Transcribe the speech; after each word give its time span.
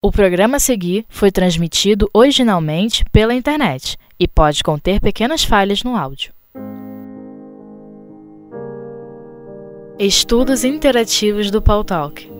O 0.00 0.12
programa 0.12 0.58
a 0.58 0.60
seguir 0.60 1.04
foi 1.08 1.32
transmitido 1.32 2.08
originalmente 2.14 3.04
pela 3.10 3.34
internet 3.34 3.96
e 4.16 4.28
pode 4.28 4.62
conter 4.62 5.00
pequenas 5.00 5.42
falhas 5.42 5.82
no 5.82 5.96
áudio. 5.96 6.32
Estudos 9.98 10.62
Interativos 10.62 11.50
do 11.50 11.60
Paul 11.60 11.82
Talk 11.82 12.30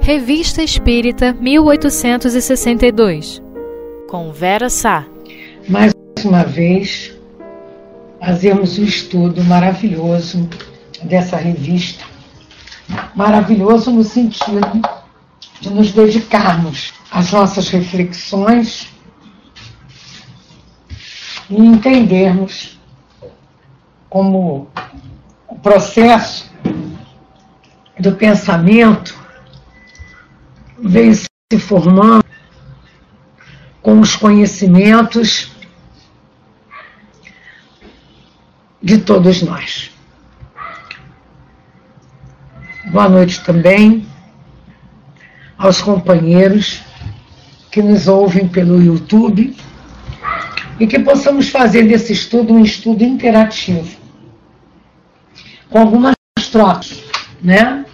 Revista 0.00 0.62
Espírita 0.62 1.32
1862 1.32 3.42
Com 4.08 4.30
Vera 4.30 4.70
Sá 4.70 5.04
Mais 5.68 5.92
uma 6.24 6.44
vez, 6.44 7.12
fazemos 8.20 8.78
um 8.78 8.84
estudo 8.84 9.42
maravilhoso 9.42 10.48
dessa 11.02 11.36
revista. 11.36 12.04
Maravilhoso 13.16 13.90
no 13.90 14.04
sentido 14.04 14.80
de 15.62 15.70
nos 15.70 15.92
dedicarmos 15.92 16.92
às 17.08 17.30
nossas 17.30 17.68
reflexões 17.68 18.92
e 21.48 21.56
entendermos 21.56 22.80
como 24.10 24.68
o 25.46 25.56
processo 25.60 26.50
do 27.96 28.12
pensamento 28.16 29.16
vem 30.80 31.14
se 31.14 31.28
formando 31.60 32.24
com 33.80 34.00
os 34.00 34.16
conhecimentos 34.16 35.52
de 38.82 38.98
todos 38.98 39.42
nós. 39.42 39.92
Boa 42.90 43.08
noite 43.08 43.40
também 43.44 44.10
aos 45.62 45.80
companheiros 45.80 46.82
que 47.70 47.80
nos 47.80 48.08
ouvem 48.08 48.48
pelo 48.48 48.82
YouTube 48.82 49.56
e 50.80 50.86
que 50.88 50.98
possamos 50.98 51.50
fazer 51.50 51.84
desse 51.84 52.12
estudo 52.12 52.52
um 52.52 52.64
estudo 52.64 53.04
interativo, 53.04 53.96
com 55.70 55.78
algumas 55.78 56.14
trocas, 56.50 57.04
né? 57.40 57.86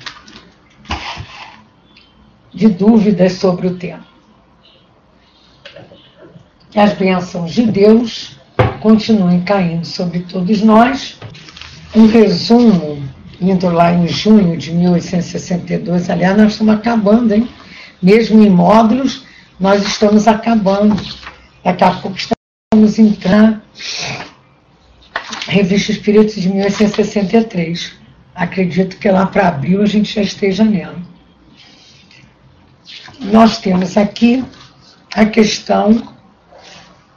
De 2.55 2.69
dúvidas 2.69 3.35
sobre 3.35 3.67
o 3.67 3.77
tema. 3.77 4.07
Que 6.71 6.81
as 6.81 6.95
bênçãos 6.95 7.53
de 7.53 7.67
Deus 7.67 8.39
continuem 8.81 9.43
caindo 9.43 9.85
sobre 9.85 10.21
todos 10.21 10.63
nós. 10.63 11.19
Um 11.95 12.07
resumo 12.07 13.03
indo 13.39 13.69
lá 13.69 13.93
em 13.93 14.09
junho 14.09 14.57
de 14.57 14.73
1862. 14.73 16.09
Aliás, 16.09 16.37
nós 16.37 16.53
estamos 16.53 16.75
acabando, 16.75 17.35
hein? 17.35 17.49
Mesmo 18.03 18.43
em 18.43 18.51
módulos, 18.51 19.25
nós 19.59 19.83
estamos 19.83 20.29
acabando. 20.29 20.97
Daqui 21.65 21.85
a 21.85 21.91
pouco 21.93 22.17
estamos 22.17 22.99
entrando. 22.99 23.61
Revista 25.47 25.93
Espírito 25.93 26.41
de 26.41 26.49
1863. 26.49 27.93
Acredito 28.35 28.97
que 28.99 29.11
lá 29.11 29.27
para 29.27 29.49
abril 29.49 29.83
a 29.83 29.87
gente 29.87 30.15
já 30.15 30.23
esteja 30.23 30.65
nela. 30.65 31.01
Nós 33.21 33.59
temos 33.59 33.97
aqui 33.97 34.45
a 35.15 35.25
questão 35.27 36.15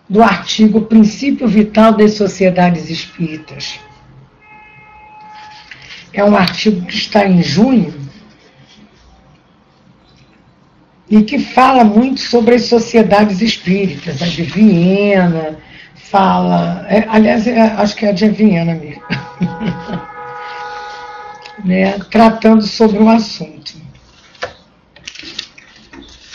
do 0.09 0.23
artigo 0.23 0.81
Princípio 0.81 1.47
Vital 1.47 1.93
das 1.93 2.16
Sociedades 2.16 2.89
Espíritas 2.89 3.79
é 6.13 6.23
um 6.23 6.35
artigo 6.35 6.85
que 6.85 6.95
está 6.95 7.25
em 7.25 7.41
junho 7.41 7.93
e 11.11 11.21
que 11.23 11.37
fala 11.37 11.83
muito 11.83 12.21
sobre 12.21 12.55
as 12.55 12.63
sociedades 12.63 13.41
espíritas, 13.41 14.21
a 14.21 14.25
de 14.25 14.43
Viena, 14.43 15.59
fala. 16.09 16.85
É, 16.87 17.05
aliás, 17.09 17.45
é, 17.45 17.59
acho 17.59 17.97
que 17.97 18.05
é 18.05 18.09
a 18.09 18.13
de 18.13 18.29
Viena 18.29 18.73
mesmo. 18.73 19.03
né, 21.66 22.00
tratando 22.09 22.66
sobre 22.66 23.00
o 23.00 23.09
assunto. 23.09 23.73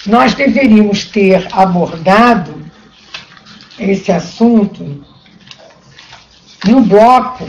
Nós 0.04 0.34
deveríamos 0.34 1.06
ter 1.06 1.48
abordado 1.52 2.62
esse 3.78 4.12
assunto 4.12 5.02
no 6.66 6.82
bloco 6.82 7.48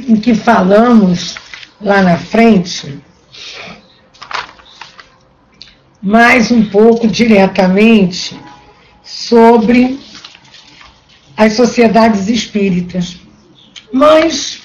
em 0.00 0.16
que 0.16 0.34
falamos 0.34 1.36
lá 1.80 2.02
na 2.02 2.18
frente 2.18 3.00
mais 6.04 6.50
um 6.50 6.66
pouco 6.66 7.08
diretamente 7.08 8.38
sobre 9.02 9.98
as 11.34 11.54
sociedades 11.54 12.28
espíritas. 12.28 13.16
Mas 13.90 14.60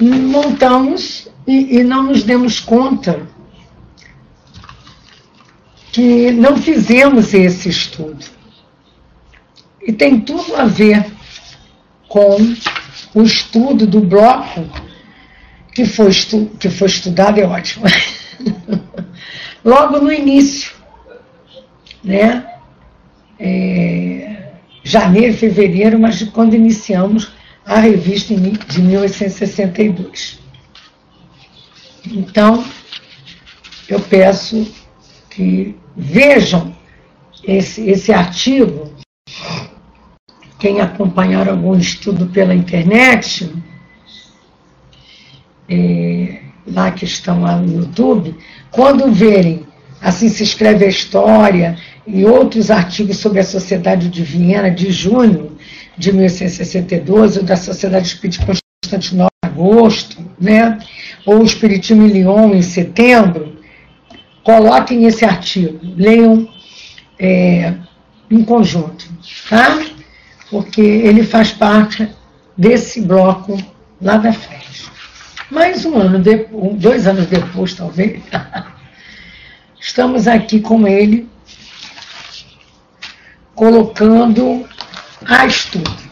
montamos 0.00 1.28
e, 1.46 1.76
e 1.78 1.84
não 1.84 2.04
nos 2.04 2.22
demos 2.22 2.60
conta 2.60 3.28
que 5.92 6.30
não 6.30 6.56
fizemos 6.56 7.34
esse 7.34 7.68
estudo. 7.68 8.24
E 9.86 9.92
tem 9.92 10.18
tudo 10.18 10.56
a 10.56 10.64
ver 10.64 11.04
com 12.08 12.38
o 13.14 13.22
estudo 13.22 13.86
do 13.86 14.00
bloco 14.00 14.66
que 15.74 15.84
foi, 15.84 16.08
estu 16.08 16.46
que 16.58 16.70
foi 16.70 16.88
estudado 16.88 17.38
é 17.38 17.44
ótimo. 17.44 17.84
Logo 19.68 19.98
no 19.98 20.10
início, 20.10 20.72
né? 22.02 22.54
É, 23.38 24.52
janeiro, 24.82 25.36
fevereiro, 25.36 25.98
mas 25.98 26.22
quando 26.30 26.54
iniciamos 26.54 27.30
a 27.66 27.78
revista 27.78 28.34
de 28.34 28.80
1862. 28.80 30.38
Então, 32.06 32.64
eu 33.90 34.00
peço 34.00 34.74
que 35.28 35.76
vejam 35.94 36.74
esse, 37.44 37.90
esse 37.90 38.10
artigo 38.10 38.90
quem 40.58 40.80
acompanhar 40.80 41.46
algum 41.46 41.76
estudo 41.76 42.28
pela 42.28 42.54
internet, 42.54 43.54
é, 45.68 46.47
lá 46.72 46.90
que 46.90 47.04
estão 47.04 47.42
lá 47.42 47.56
no 47.56 47.82
YouTube, 47.82 48.36
quando 48.70 49.10
verem, 49.10 49.66
assim 50.00 50.28
se 50.28 50.42
escreve 50.42 50.84
a 50.84 50.88
história 50.88 51.76
e 52.06 52.24
outros 52.24 52.70
artigos 52.70 53.18
sobre 53.18 53.40
a 53.40 53.44
Sociedade 53.44 54.08
de 54.08 54.22
Viena 54.22 54.70
de 54.70 54.90
junho 54.90 55.56
de 55.96 56.12
1862, 56.12 57.38
ou 57.38 57.42
da 57.42 57.56
Sociedade 57.56 58.06
Espírita 58.06 58.44
Constantinopla 58.46 59.28
em 59.44 59.48
agosto, 59.48 60.16
né? 60.40 60.78
ou 61.26 61.42
Espiritismo 61.42 62.06
em 62.06 62.08
Lyon 62.08 62.54
em 62.54 62.62
setembro, 62.62 63.56
coloquem 64.44 65.04
esse 65.04 65.24
artigo, 65.24 65.78
leiam 65.96 66.48
é, 67.18 67.74
em 68.30 68.42
conjunto. 68.44 69.08
Tá? 69.48 69.78
porque 70.50 70.80
ele 70.80 71.22
faz 71.22 71.52
parte 71.52 72.08
desse 72.56 73.00
bloco 73.00 73.56
lá 74.00 74.16
da 74.16 74.32
frente. 74.32 74.90
Mais 75.50 75.84
um 75.84 75.96
ano 75.96 76.18
depois, 76.18 76.76
dois 76.76 77.06
anos 77.06 77.26
depois, 77.26 77.74
talvez, 77.74 78.22
estamos 79.80 80.28
aqui 80.28 80.60
com 80.60 80.86
ele, 80.86 81.28
colocando 83.54 84.68
a 85.26 85.46
estudo. 85.46 86.08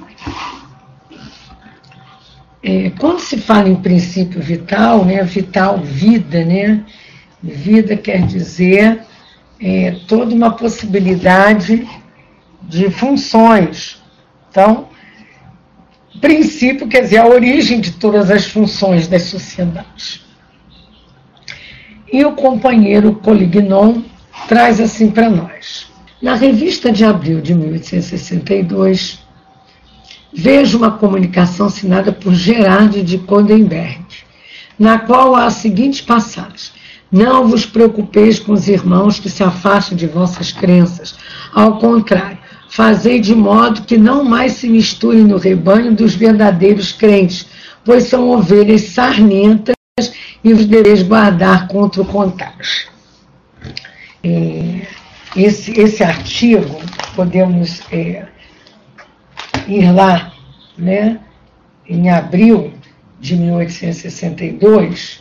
É, 2.62 2.90
quando 2.98 3.20
se 3.20 3.36
fala 3.36 3.68
em 3.68 3.76
princípio 3.76 4.40
vital, 4.40 5.04
né, 5.04 5.22
vital, 5.22 5.78
vida, 5.78 6.44
né, 6.44 6.84
vida 7.42 7.96
quer 7.96 8.26
dizer 8.26 9.00
é, 9.60 9.92
toda 10.08 10.34
uma 10.34 10.50
possibilidade 10.50 11.88
de 12.62 12.90
funções 12.90 14.02
então, 14.56 14.88
princípio 16.20 16.88
quer 16.88 17.02
dizer 17.02 17.18
a 17.18 17.26
origem 17.26 17.80
de 17.80 17.92
todas 17.92 18.30
as 18.30 18.46
funções 18.46 19.08
das 19.08 19.22
sociedades. 19.22 20.24
E 22.12 22.24
o 22.24 22.32
companheiro 22.32 23.14
Polignon 23.14 24.02
traz 24.48 24.80
assim 24.80 25.10
para 25.10 25.28
nós. 25.28 25.86
Na 26.22 26.34
revista 26.34 26.90
de 26.90 27.04
abril 27.04 27.40
de 27.40 27.54
1862, 27.54 29.18
vejo 30.32 30.78
uma 30.78 30.92
comunicação 30.92 31.66
assinada 31.66 32.12
por 32.12 32.34
Gerard 32.34 33.02
de 33.02 33.18
Condenberg, 33.18 34.04
na 34.78 34.98
qual 34.98 35.34
há 35.34 35.46
a 35.46 35.50
seguinte 35.50 36.02
passagem: 36.02 36.72
Não 37.10 37.48
vos 37.48 37.66
preocupeis 37.66 38.38
com 38.38 38.52
os 38.52 38.68
irmãos 38.68 39.18
que 39.18 39.28
se 39.28 39.42
afastam 39.42 39.96
de 39.96 40.06
vossas 40.06 40.52
crenças. 40.52 41.16
Ao 41.52 41.78
contrário, 41.78 42.38
Fazei 42.68 43.20
de 43.20 43.34
modo 43.34 43.82
que 43.82 43.96
não 43.96 44.24
mais 44.24 44.52
se 44.52 44.68
misturem 44.68 45.24
no 45.24 45.38
rebanho 45.38 45.94
dos 45.94 46.14
verdadeiros 46.14 46.92
crentes, 46.92 47.46
pois 47.84 48.04
são 48.04 48.30
ovelhas 48.30 48.82
sarmentas 48.82 49.76
e 50.42 50.52
os 50.52 50.66
deveis 50.66 51.02
guardar 51.02 51.68
contra 51.68 52.02
o 52.02 52.06
contágio. 52.06 52.88
é, 54.22 54.86
esse, 55.36 55.78
esse 55.78 56.02
artigo, 56.02 56.80
podemos 57.14 57.80
é, 57.92 58.26
ir 59.68 59.92
lá, 59.92 60.32
né, 60.76 61.20
em 61.88 62.10
abril 62.10 62.72
de 63.20 63.36
1862, 63.36 65.20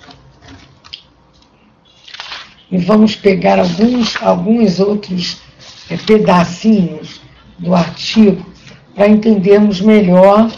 e 2.72 2.78
vamos 2.78 3.16
pegar 3.16 3.60
alguns, 3.60 4.22
alguns 4.22 4.80
outros 4.80 5.42
é, 5.90 5.98
pedacinhos 5.98 7.22
do 7.58 7.74
artigo 7.74 8.46
para 8.94 9.08
entendermos 9.08 9.82
melhor 9.82 10.50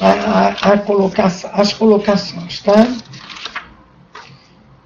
a, 0.00 0.08
a, 0.08 0.48
a 0.72 0.78
colocação, 0.78 1.50
as 1.52 1.72
colocações, 1.72 2.60
tá? 2.60 2.86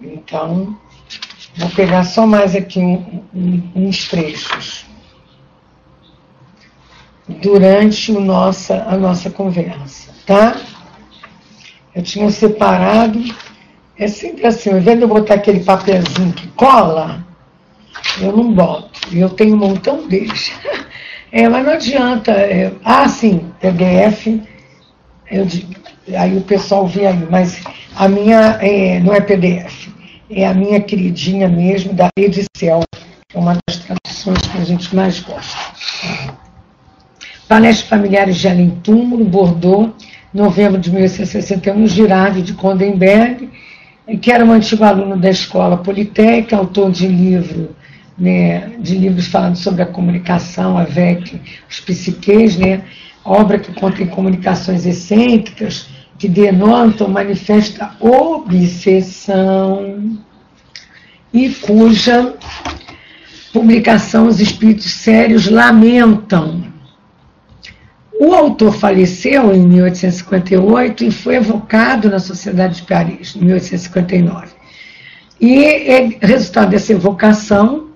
Então, 0.00 0.76
vou 1.56 1.70
pegar 1.70 2.04
só 2.04 2.26
mais 2.26 2.54
aqui 2.54 2.78
um, 2.78 3.24
um, 3.34 3.70
uns 3.74 4.08
trechos 4.08 4.86
durante 7.28 8.12
o 8.12 8.20
nossa, 8.20 8.84
a 8.88 8.96
nossa 8.96 9.30
conversa, 9.30 10.12
tá? 10.26 10.56
Eu 11.94 12.02
tinha 12.02 12.30
separado, 12.30 13.22
é 13.96 14.06
sempre 14.08 14.46
assim, 14.46 14.70
ao 14.70 14.78
invés 14.78 14.96
de 14.96 15.04
eu 15.04 15.08
botar 15.08 15.34
aquele 15.34 15.60
papelzinho 15.60 16.32
que 16.32 16.46
cola, 16.48 17.26
eu 18.20 18.36
não 18.36 18.52
boto. 18.52 18.88
Eu 19.12 19.28
tenho 19.30 19.54
um 19.54 19.58
montão 19.58 20.06
deles. 20.08 20.52
É, 21.30 21.46
mas 21.46 21.62
não 21.62 21.72
adianta. 21.74 22.32
É, 22.32 22.72
ah, 22.82 23.06
sim, 23.06 23.52
PDF, 23.60 24.28
eu 25.30 25.44
digo, 25.44 25.74
aí 26.16 26.36
o 26.36 26.40
pessoal 26.40 26.86
vê 26.86 27.06
aí, 27.06 27.26
mas 27.30 27.62
a 27.94 28.08
minha 28.08 28.58
é, 28.62 28.98
não 29.00 29.12
é 29.12 29.20
PDF, 29.20 29.88
é 30.30 30.46
a 30.46 30.54
minha 30.54 30.80
queridinha 30.80 31.46
mesmo, 31.46 31.92
da 31.92 32.08
Edicel, 32.16 32.80
que 33.28 33.36
é 33.36 33.38
uma 33.38 33.58
das 33.68 33.76
traduções 33.78 34.38
que 34.38 34.58
a 34.58 34.64
gente 34.64 34.96
mais 34.96 35.20
gosta. 35.20 35.58
Palestra 37.46 37.88
Familiares 37.88 38.36
de 38.36 38.48
Além 38.48 38.70
Túmulo, 38.82 39.24
Bordeaux, 39.24 39.92
novembro 40.32 40.80
de 40.80 40.90
1861, 40.90 41.86
Girardi 41.86 42.40
de 42.40 42.54
Condenberg, 42.54 43.50
que 44.22 44.32
era 44.32 44.44
um 44.44 44.52
antigo 44.52 44.84
aluno 44.84 45.16
da 45.18 45.28
Escola 45.28 45.76
Politécnica, 45.76 46.56
autor 46.56 46.90
de 46.90 47.06
livro 47.06 47.76
né, 48.18 48.70
de 48.80 48.96
livros 48.96 49.28
falando 49.28 49.56
sobre 49.56 49.82
a 49.82 49.86
comunicação, 49.86 50.76
a 50.76 50.84
VEC, 50.84 51.40
os 51.70 51.80
psiquês, 51.80 52.56
né, 52.56 52.82
obra 53.24 53.58
que 53.58 53.72
contém 53.72 54.06
comunicações 54.06 54.84
excêntricas, 54.86 55.88
que 56.18 56.28
denotam, 56.28 57.08
manifesta 57.08 57.92
obsessão, 58.00 59.38
e 61.32 61.50
cuja 61.50 62.34
publicação 63.52 64.26
os 64.26 64.40
espíritos 64.40 64.90
sérios 64.90 65.46
lamentam. 65.48 66.66
O 68.20 68.34
autor 68.34 68.74
faleceu 68.74 69.54
em 69.54 69.60
1858 69.60 71.04
e 71.04 71.10
foi 71.12 71.36
evocado 71.36 72.10
na 72.10 72.18
Sociedade 72.18 72.76
de 72.76 72.82
Paris, 72.82 73.36
em 73.36 73.44
1859. 73.44 74.48
E, 75.40 76.18
resultado 76.20 76.70
dessa 76.70 76.92
evocação, 76.92 77.87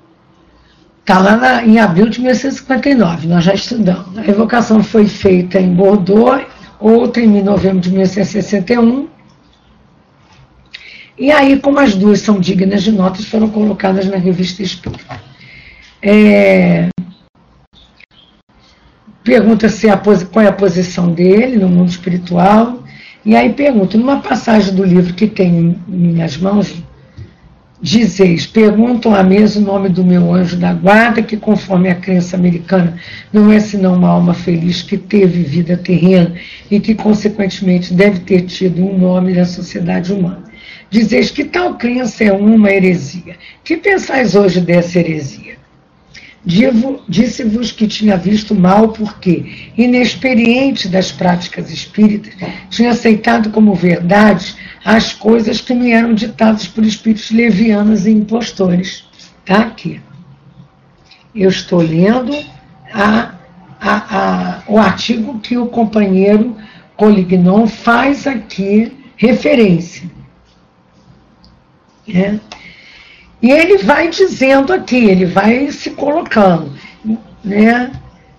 Está 1.03 1.19
lá 1.19 1.37
na, 1.37 1.67
em 1.67 1.81
abril 1.81 2.09
de 2.09 2.21
1859, 2.21 3.27
nós 3.27 3.43
já 3.43 3.53
estudamos. 3.53 4.17
A 4.17 4.25
evocação 4.25 4.83
foi 4.85 5.09
feita 5.09 5.61
em 5.61 5.75
Bordeaux, 5.75 6.47
outra 6.79 7.21
em 7.21 7.43
novembro 7.43 7.81
de 7.81 7.91
1861. 7.91 9.09
E 11.19 11.33
aí, 11.33 11.59
como 11.59 11.81
as 11.81 11.97
duas 11.97 12.21
são 12.21 12.39
dignas 12.39 12.85
de 12.85 12.93
notas, 12.93 13.25
foram 13.25 13.51
colocadas 13.51 14.07
na 14.07 14.17
revista 14.17 14.63
Espírita. 14.63 15.21
É, 16.01 16.89
pergunta 19.25 19.69
se 19.69 19.89
a, 19.91 19.97
qual 19.97 20.45
é 20.45 20.49
a 20.49 20.53
posição 20.53 21.13
dele 21.13 21.57
no 21.57 21.69
mundo 21.69 21.89
espiritual. 21.89 22.83
E 23.25 23.35
aí 23.35 23.53
pergunta, 23.53 23.99
numa 23.99 24.21
passagem 24.21 24.73
do 24.73 24.85
livro 24.85 25.15
que 25.15 25.27
tenho 25.27 25.81
em 25.89 25.93
minhas 25.93 26.37
mãos, 26.37 26.75
Dizeis, 27.82 28.46
perguntam 28.46 29.12
à 29.12 29.25
mesa 29.25 29.58
o 29.58 29.62
nome 29.62 29.88
do 29.88 30.05
meu 30.05 30.32
anjo 30.32 30.56
da 30.56 30.73
guarda, 30.73 31.20
que 31.20 31.37
conforme 31.37 31.90
a 31.90 31.96
crença 31.96 32.37
americana 32.37 32.96
não 33.32 33.50
é 33.50 33.58
senão 33.58 33.96
uma 33.96 34.08
alma 34.08 34.34
feliz 34.34 34.82
que 34.82 34.96
teve 34.96 35.43
vida 35.43 35.76
terrena 35.76 36.32
e 36.70 36.79
que 36.79 36.94
consequentemente 36.94 37.93
deve 37.93 38.20
ter 38.20 38.43
tido 38.43 38.87
um 38.87 38.96
nome 38.96 39.32
na 39.32 39.44
sociedade 39.44 40.12
humana. 40.12 40.44
Dizeis 40.90 41.32
que 41.32 41.43
tal 41.43 41.75
crença 41.75 42.23
é 42.23 42.32
uma 42.32 42.70
heresia. 42.70 43.34
Que 43.64 43.76
pensais 43.76 44.37
hoje 44.37 44.61
dessa 44.61 45.00
heresia? 45.00 45.56
Disse-vos 47.08 47.73
que 47.73 47.88
tinha 47.88 48.17
visto 48.17 48.55
mal 48.55 48.88
porque, 48.90 49.70
inexperiente 49.76 50.88
das 50.88 51.11
práticas 51.11 51.69
espíritas, 51.70 52.34
tinha 52.70 52.90
aceitado 52.90 53.50
como 53.50 53.75
verdade 53.75 54.55
as 54.84 55.12
coisas 55.12 55.61
que 55.61 55.75
me 55.75 55.93
eram 55.93 56.14
ditadas 56.14 56.67
por 56.67 56.84
espíritos 56.84 57.31
levianos 57.31 58.06
e 58.06 58.11
impostores. 58.11 59.05
Está 59.40 59.61
aqui. 59.62 60.00
Eu 61.34 61.49
estou 61.49 61.81
lendo 61.81 62.37
a, 62.93 63.34
a, 63.81 64.19
a, 64.19 64.62
o 64.67 64.79
artigo 64.79 65.38
que 65.40 65.56
o 65.56 65.67
companheiro 65.67 66.56
Colignon 66.96 67.67
faz 67.67 68.26
aqui 68.26 68.93
referência. 69.17 70.11
É. 72.08 72.38
E 73.40 73.50
ele 73.50 73.79
vai 73.79 74.08
dizendo 74.08 74.73
aqui, 74.73 74.96
ele 74.96 75.26
vai 75.26 75.70
se 75.70 75.90
colocando, 75.90 76.73
né? 77.43 77.90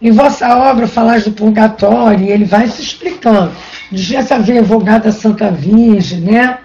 Em 0.01 0.11
vossa 0.11 0.55
obra 0.55 0.87
falais 0.87 1.23
do 1.23 1.31
purgatório, 1.31 2.25
e 2.25 2.31
ele 2.31 2.45
vai 2.45 2.67
se 2.67 2.81
explicando. 2.81 3.53
De 3.93 4.15
essa 4.15 4.39
ver 4.39 4.57
evogada 4.57 5.11
Santa 5.11 5.51
Virgem, 5.51 6.21
né? 6.21 6.57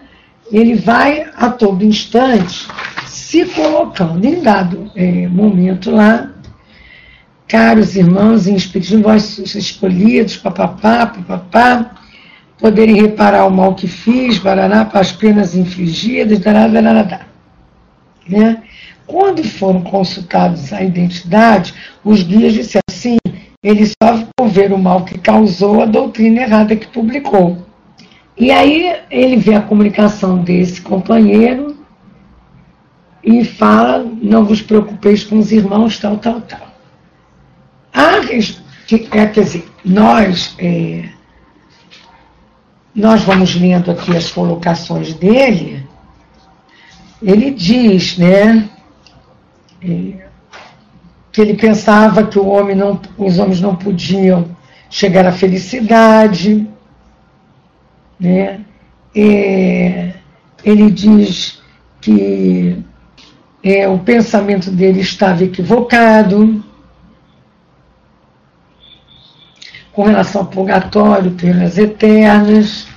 Ele 0.50 0.74
vai 0.74 1.26
a 1.36 1.50
todo 1.50 1.84
instante 1.84 2.66
se 3.06 3.44
colocando. 3.44 4.24
Em 4.24 4.40
dado 4.40 4.90
é, 4.96 5.28
momento 5.28 5.90
lá, 5.90 6.30
caros 7.46 7.96
irmãos 7.96 8.46
em 8.46 8.54
espírito, 8.54 9.02
vós 9.02 9.36
escolhidos, 9.54 10.38
papapá, 10.38 11.06
papapá, 11.06 11.94
poderem 12.58 12.96
reparar 12.96 13.44
o 13.44 13.50
mal 13.50 13.74
que 13.74 13.86
fiz, 13.86 14.38
barará, 14.38 14.86
para 14.86 15.00
as 15.00 15.12
penas 15.12 15.54
infligidas, 15.54 16.38
dará, 16.38 16.66
dará, 16.66 17.02
dará. 17.02 17.26
Né? 18.26 18.62
Quando 19.06 19.44
foram 19.44 19.82
consultados 19.82 20.72
a 20.72 20.82
identidade, 20.82 21.74
os 22.02 22.22
guias 22.22 22.54
disseram 22.54 22.82
assim: 22.90 23.18
ele 23.62 23.86
só 23.86 24.24
por 24.36 24.48
ver 24.48 24.72
o 24.72 24.78
mal 24.78 25.04
que 25.04 25.18
causou 25.18 25.82
a 25.82 25.86
doutrina 25.86 26.42
errada 26.42 26.76
que 26.76 26.86
publicou. 26.86 27.66
E 28.36 28.50
aí 28.50 28.96
ele 29.10 29.36
vê 29.36 29.54
a 29.54 29.62
comunicação 29.62 30.38
desse 30.38 30.80
companheiro 30.80 31.76
e 33.22 33.44
fala: 33.44 34.04
não 34.22 34.44
vos 34.44 34.62
preocupeis 34.62 35.24
com 35.24 35.38
os 35.38 35.50
irmãos, 35.50 35.98
tal, 35.98 36.18
tal, 36.18 36.40
tal. 36.42 36.68
Ah, 37.92 38.20
é, 38.30 38.98
quer 38.98 39.30
dizer, 39.32 39.68
nós, 39.84 40.54
é, 40.58 41.08
nós 42.94 43.22
vamos 43.22 43.54
lendo 43.54 43.90
aqui 43.90 44.16
as 44.16 44.30
colocações 44.30 45.14
dele 45.14 45.88
ele 47.22 47.50
diz, 47.50 48.16
né, 48.16 48.68
é, 49.82 50.27
que 51.38 51.42
ele 51.42 51.54
pensava 51.54 52.26
que 52.26 52.36
homem 52.36 52.74
não, 52.74 53.00
os 53.16 53.38
homens 53.38 53.60
não 53.60 53.76
podiam 53.76 54.56
chegar 54.90 55.24
à 55.24 55.30
felicidade, 55.30 56.68
né? 58.18 58.60
É, 59.14 60.14
ele 60.64 60.90
diz 60.90 61.62
que 62.00 62.82
é, 63.62 63.86
o 63.86 64.00
pensamento 64.00 64.68
dele 64.68 64.98
estava 64.98 65.44
equivocado 65.44 66.60
com 69.92 70.02
relação 70.02 70.40
ao 70.40 70.48
purgatório, 70.48 71.30
pelas 71.30 71.78
eternas 71.78 72.88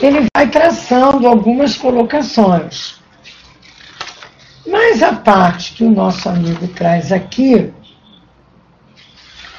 ele 0.00 0.26
vai 0.34 0.48
traçando 0.48 1.28
algumas 1.28 1.76
colocações. 1.76 3.01
Mas 4.66 5.02
a 5.02 5.12
parte 5.12 5.74
que 5.74 5.84
o 5.84 5.90
nosso 5.90 6.28
amigo 6.28 6.68
traz 6.68 7.10
aqui, 7.10 7.72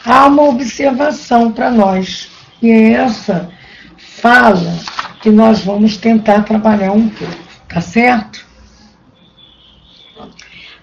há 0.06 0.28
uma 0.28 0.44
observação 0.44 1.52
para 1.52 1.70
nós. 1.70 2.30
E 2.62 2.72
essa 2.72 3.50
fala 3.98 4.80
que 5.22 5.30
nós 5.30 5.62
vamos 5.62 5.98
tentar 5.98 6.44
trabalhar 6.44 6.92
um 6.92 7.10
pouco, 7.10 7.36
tá 7.68 7.82
certo? 7.82 8.46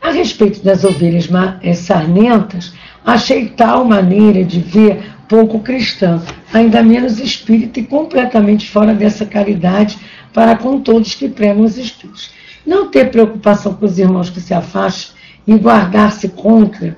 A 0.01 0.11
respeito 0.11 0.63
das 0.63 0.85
ovelhas 0.85 1.29
sarmentas, 1.77 2.73
achei 3.05 3.49
tal 3.49 3.85
maneira 3.85 4.45
de 4.45 4.61
ver 4.61 5.11
pouco 5.29 5.61
cristã, 5.61 6.21
ainda 6.53 6.83
menos 6.83 7.21
espírita 7.21 7.81
e 7.81 7.85
completamente 7.85 8.69
fora 8.69 8.93
dessa 8.93 9.25
caridade 9.25 9.99
para 10.33 10.57
com 10.57 10.81
todos 10.81 11.15
que 11.15 11.29
pregam 11.29 11.65
os 11.65 11.79
espíritos. 11.79 12.31
Não 12.71 12.89
ter 12.89 13.11
preocupação 13.11 13.75
com 13.75 13.85
os 13.85 13.99
irmãos 13.99 14.31
que 14.31 14.41
se 14.41 14.55
afastam 14.55 15.17
e 15.45 15.59
guardar-se 15.59 16.29
contra 16.29 16.97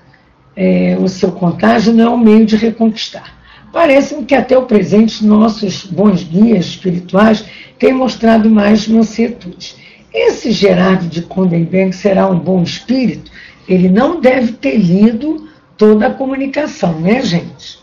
é, 0.54 0.98
o 1.00 1.08
seu 1.08 1.32
contágio 1.32 1.94
não 1.94 2.04
é 2.04 2.10
um 2.10 2.18
meio 2.18 2.44
de 2.44 2.56
reconquistar. 2.56 3.34
Parece-me 3.72 4.26
que 4.26 4.34
até 4.34 4.58
o 4.58 4.66
presente 4.66 5.24
nossos 5.24 5.86
bons 5.86 6.24
guias 6.24 6.66
espirituais 6.66 7.46
têm 7.78 7.94
mostrado 7.94 8.50
mais 8.50 8.86
mansetude. 8.86 9.74
Esse 10.12 10.52
Gerardo 10.52 11.06
de 11.06 11.22
Condenberg 11.22 11.94
será 11.94 12.28
um 12.28 12.38
bom 12.38 12.62
espírito? 12.62 13.32
Ele 13.66 13.88
não 13.88 14.20
deve 14.20 14.52
ter 14.52 14.76
lido 14.76 15.48
toda 15.78 16.08
a 16.08 16.12
comunicação, 16.12 17.00
né, 17.00 17.22
gente? 17.22 17.78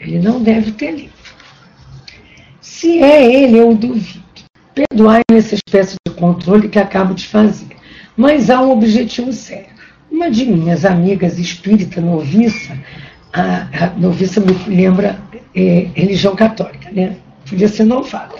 Ele 0.00 0.18
não 0.18 0.42
deve 0.42 0.72
ter 0.72 0.90
lido. 0.90 1.12
Se 2.60 2.98
é 2.98 3.32
ele, 3.32 3.56
eu 3.56 3.72
duvido. 3.72 4.25
Perdoai 4.76 5.22
essa 5.32 5.54
espécie 5.54 5.96
de 6.06 6.12
controle 6.12 6.68
que 6.68 6.78
acabo 6.78 7.14
de 7.14 7.26
fazer. 7.26 7.68
Mas 8.14 8.50
há 8.50 8.60
um 8.60 8.72
objetivo 8.72 9.32
sério. 9.32 9.70
Uma 10.12 10.30
de 10.30 10.44
minhas 10.44 10.84
amigas 10.84 11.38
espírita 11.38 11.98
noviça, 11.98 12.78
a, 13.32 13.84
a 13.84 13.90
noviça 13.96 14.38
me 14.38 14.52
lembra 14.68 15.18
é, 15.54 15.88
religião 15.94 16.36
católica, 16.36 16.90
né? 16.92 17.16
Podia 17.48 17.68
ser 17.68 17.84
novata. 17.84 18.36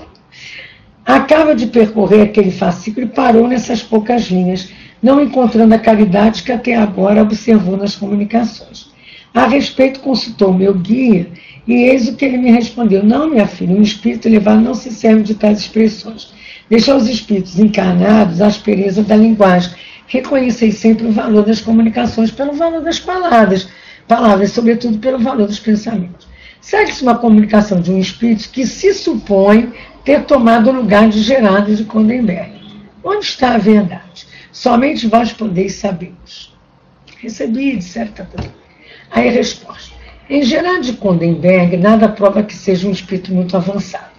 Acaba 1.07 1.55
de 1.55 1.69
percorrer 1.69 2.21
aquele 2.21 2.51
fascículo 2.51 3.07
e 3.07 3.09
parou 3.09 3.49
nessas 3.49 3.83
poucas 3.83 4.25
linhas, 4.25 4.71
não 5.03 5.23
encontrando 5.23 5.75
a 5.75 5.79
caridade 5.79 6.43
que 6.43 6.53
até 6.53 6.77
agora 6.77 7.23
observou 7.23 7.79
nas 7.79 7.97
comunicações. 7.97 8.91
A 9.33 9.47
respeito, 9.47 10.01
consultou 10.01 10.53
meu 10.53 10.75
guia 10.75 11.31
e 11.67 11.75
eis 11.75 12.09
o 12.09 12.15
que 12.15 12.25
ele 12.25 12.39
me 12.39 12.51
respondeu: 12.51 13.03
Não, 13.03 13.29
minha 13.29 13.47
filha, 13.47 13.75
um 13.75 13.83
espírito 13.83 14.29
elevado 14.29 14.61
não 14.61 14.75
se 14.75 14.91
serve 14.91 15.23
de 15.23 15.35
tais 15.35 15.59
expressões. 15.61 16.33
Deixa 16.71 16.93
aos 16.93 17.07
espíritos 17.07 17.59
encarnados 17.59 18.41
a 18.41 18.47
aspereza 18.47 19.03
da 19.03 19.17
linguagem. 19.17 19.73
Reconhecei 20.07 20.71
sempre 20.71 21.07
o 21.07 21.13
valor 21.13 21.45
das 21.45 21.61
comunicações 21.61 22.31
pelo 22.31 22.53
valor 22.53 22.83
das 22.83 23.01
palavras, 23.01 23.69
palavras, 24.07 24.53
sobretudo 24.53 24.99
pelo 24.99 25.19
valor 25.19 25.49
dos 25.49 25.59
pensamentos. 25.59 26.27
Segue-se 26.61 27.03
uma 27.03 27.19
comunicação 27.19 27.81
de 27.81 27.91
um 27.91 27.99
espírito 27.99 28.49
que 28.51 28.67
se 28.67 28.95
supõe 28.95 29.73
ter 30.05 30.25
tomado 30.25 30.71
o 30.71 30.73
lugar 30.73 31.09
de 31.09 31.21
Gerardo 31.21 31.75
de 31.75 31.85
Condenberg. 31.85 32.53
Onde 33.03 33.25
está 33.25 33.55
a 33.55 33.59
verdade? 33.59 34.27
Somente 34.53 35.07
vós 35.07 35.33
podeis. 35.33 35.83
Recebi, 37.19 37.77
de 37.77 37.85
certa 37.85 38.29
Aí 39.11 39.29
a 39.29 39.33
resposta. 39.33 39.96
Em 40.29 40.43
Gerard 40.43 40.85
de 40.85 40.95
Condenberg, 40.95 41.77
nada 41.77 42.09
prova 42.09 42.43
que 42.43 42.53
seja 42.53 42.89
um 42.89 42.91
espírito 42.91 43.33
muito 43.33 43.57
avançado. 43.57 44.11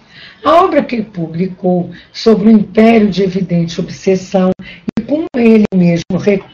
A 0.42 0.64
obra 0.64 0.82
que 0.82 1.02
publicou 1.02 1.90
sobre 2.10 2.48
o 2.48 2.50
império 2.50 3.10
de 3.10 3.22
evidente 3.22 3.78
obsessão 3.78 4.50
e 4.98 5.02
com 5.02 5.26
ele 5.36 5.66
mesmo 5.74 6.04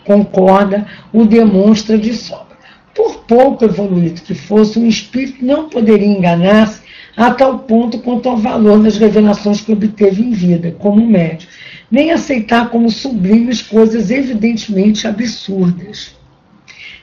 concorda, 0.04 0.84
o 1.12 1.24
demonstra 1.24 1.96
de 1.96 2.12
sobra. 2.14 2.56
Por 2.92 3.24
pouco 3.26 3.64
evoluído 3.64 4.22
que 4.22 4.34
fosse, 4.34 4.76
um 4.76 4.88
espírito 4.88 5.44
não 5.44 5.68
poderia 5.68 6.08
enganar-se 6.08 6.82
a 7.16 7.30
tal 7.30 7.60
ponto 7.60 8.00
quanto 8.00 8.28
ao 8.28 8.36
valor 8.36 8.82
das 8.82 8.96
revelações 8.96 9.60
que 9.60 9.72
obteve 9.72 10.20
em 10.20 10.32
vida, 10.32 10.74
como 10.80 11.06
médio, 11.06 11.48
nem 11.88 12.10
aceitar 12.10 12.70
como 12.70 12.90
sublimes 12.90 13.62
coisas 13.62 14.10
evidentemente 14.10 15.06
absurdas. 15.06 16.12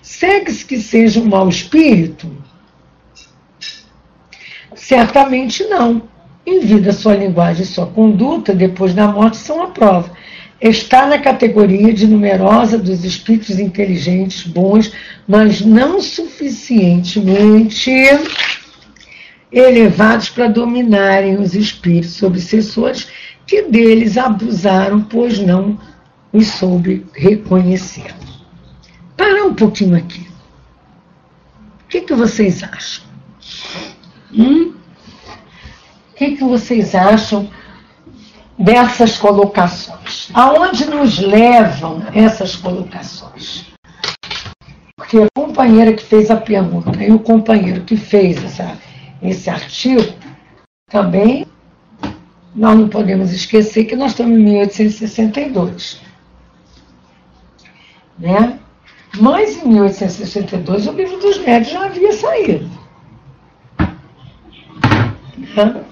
Segue-se 0.02 0.66
que 0.66 0.80
seja 0.80 1.20
um 1.20 1.26
mau 1.26 1.48
espírito? 1.48 2.28
Certamente 4.76 5.64
não. 5.66 6.10
Em 6.46 6.60
vida, 6.60 6.92
sua 6.92 7.16
linguagem 7.16 7.62
e 7.64 7.68
sua 7.68 7.86
conduta, 7.86 8.54
depois 8.54 8.96
da 8.96 9.08
morte, 9.08 9.38
são 9.38 9.62
a 9.62 9.68
prova. 9.68 10.12
Está 10.60 11.06
na 11.06 11.20
categoria 11.20 11.94
de 11.94 12.08
numerosa 12.08 12.78
dos 12.80 13.06
espíritos 13.06 13.60
inteligentes, 13.60 14.44
bons, 14.44 14.92
mas 15.28 15.62
não 15.62 16.02
suficientemente 16.02 17.92
elevados 19.52 20.30
para 20.30 20.48
dominarem 20.48 21.38
os 21.38 21.54
espíritos 21.54 22.22
obsessores 22.24 23.08
que 23.46 23.64
deles 23.64 24.18
abusaram, 24.18 25.02
pois 25.02 25.38
não 25.40 25.78
os 26.34 26.48
soube 26.48 27.06
reconhecer 27.14 28.14
parar 29.22 29.44
um 29.44 29.54
pouquinho 29.54 29.96
aqui. 29.96 30.28
O 31.84 31.88
que, 31.88 32.02
que 32.02 32.16
vocês 32.16 32.64
acham? 32.64 33.06
Hum? 34.34 34.74
O 36.12 36.16
que, 36.16 36.38
que 36.38 36.44
vocês 36.44 36.96
acham 36.96 37.48
dessas 38.58 39.18
colocações? 39.18 40.30
Aonde 40.34 40.86
nos 40.86 41.20
levam 41.20 42.04
essas 42.14 42.56
colocações? 42.56 43.68
Porque 44.96 45.18
a 45.18 45.28
companheira 45.36 45.94
que 45.94 46.04
fez 46.04 46.32
a 46.32 46.38
pergunta 46.38 47.04
e 47.04 47.12
o 47.12 47.20
companheiro 47.20 47.84
que 47.84 47.98
fez 47.98 48.44
essa, 48.44 48.78
esse 49.22 49.50
artigo 49.50 50.14
também 50.90 51.46
nós 52.56 52.78
não 52.78 52.90
podemos 52.90 53.32
esquecer 53.32 53.86
que 53.86 53.96
nós 53.96 54.12
estamos 54.12 54.38
em 54.38 54.44
1862. 54.44 56.02
Né? 58.20 58.61
Mas 59.20 59.58
em 59.58 59.68
1862 59.68 60.88
o 60.88 60.92
livro 60.94 61.18
dos 61.18 61.38
médios 61.40 61.74
já 61.74 61.86
havia 61.86 62.14
saído. 62.14 62.70
Né? 65.56 65.84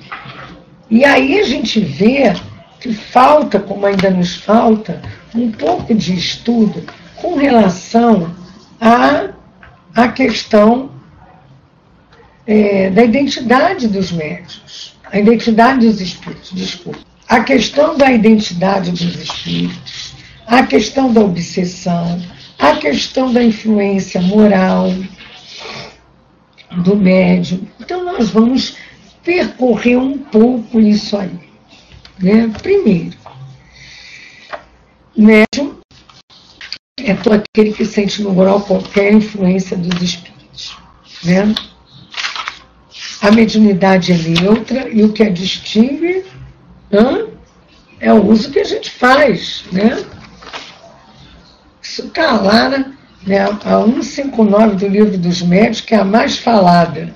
E 0.89 1.05
aí 1.05 1.39
a 1.39 1.43
gente 1.43 1.79
vê 1.79 2.33
que 2.79 2.93
falta, 2.93 3.59
como 3.59 3.85
ainda 3.85 4.09
nos 4.09 4.38
falta, 4.38 5.01
um 5.35 5.51
pouco 5.51 5.93
de 5.93 6.15
estudo 6.15 6.83
com 7.17 7.35
relação 7.35 8.33
à, 8.79 9.29
à 9.93 10.07
questão 10.07 10.89
é, 12.47 12.89
da 12.89 13.03
identidade 13.03 13.88
dos 13.88 14.11
médios, 14.11 14.97
a 15.11 15.19
identidade 15.19 15.85
dos 15.85 16.01
espíritos, 16.01 16.51
desculpa. 16.53 16.99
A 17.27 17.41
questão 17.41 17.95
da 17.95 18.11
identidade 18.11 18.89
dos 18.91 19.15
espíritos, 19.15 20.15
a 20.47 20.63
questão 20.63 21.13
da 21.13 21.21
obsessão, 21.21 22.19
a 22.59 22.75
questão 22.75 23.31
da 23.31 23.41
influência 23.41 24.21
moral 24.21 24.93
do 26.83 26.95
médium. 26.95 27.67
Então, 27.79 28.03
nós 28.03 28.29
vamos 28.29 28.77
percorrer 29.23 29.97
um 29.97 30.17
pouco 30.17 30.79
isso 30.79 31.17
aí. 31.17 31.39
Né? 32.19 32.51
Primeiro, 32.61 33.17
médium 35.17 35.79
é 36.97 37.13
todo 37.13 37.41
aquele 37.41 37.73
que 37.73 37.85
sente 37.85 38.21
no 38.21 38.33
moral 38.33 38.61
qualquer 38.61 39.13
influência 39.13 39.77
dos 39.77 40.01
espíritos. 40.01 40.77
Né? 41.23 41.55
A 43.21 43.31
mediunidade 43.31 44.11
é 44.11 44.17
neutra 44.17 44.89
e 44.89 45.03
o 45.03 45.13
que 45.13 45.23
a 45.23 45.29
distingue 45.29 46.25
é 47.99 48.13
o 48.13 48.25
uso 48.25 48.51
que 48.51 48.59
a 48.59 48.63
gente 48.63 48.91
faz. 48.91 49.63
Né? 49.71 50.03
Lá, 52.43 52.69
né? 52.69 52.86
A 53.65 53.84
159 53.84 54.75
do 54.75 54.88
livro 54.88 55.17
dos 55.17 55.41
médios, 55.41 55.81
que 55.81 55.93
é 55.93 55.98
a 55.98 56.05
mais 56.05 56.38
falada. 56.38 57.13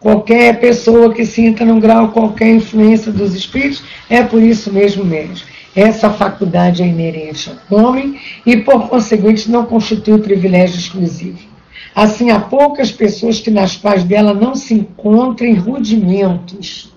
Qualquer 0.00 0.60
pessoa 0.60 1.12
que 1.12 1.26
sinta 1.26 1.64
num 1.64 1.80
grau 1.80 2.12
qualquer 2.12 2.50
influência 2.50 3.10
dos 3.10 3.34
espíritos 3.34 3.82
é 4.08 4.22
por 4.22 4.40
isso 4.40 4.72
mesmo 4.72 5.04
médio. 5.04 5.44
Essa 5.74 6.10
faculdade 6.10 6.82
é 6.82 6.86
inerente 6.86 7.52
ao 7.70 7.78
homem 7.78 8.20
e, 8.46 8.56
por 8.58 8.88
conseguinte, 8.88 9.50
não 9.50 9.66
constitui 9.66 10.18
privilégio 10.18 10.78
exclusivo. 10.78 11.38
Assim, 11.94 12.30
há 12.30 12.38
poucas 12.38 12.92
pessoas 12.92 13.40
que 13.40 13.50
nas 13.50 13.76
quais 13.76 14.04
dela 14.04 14.32
não 14.32 14.54
se 14.54 14.74
encontrem 14.74 15.54
rudimentos. 15.54 16.92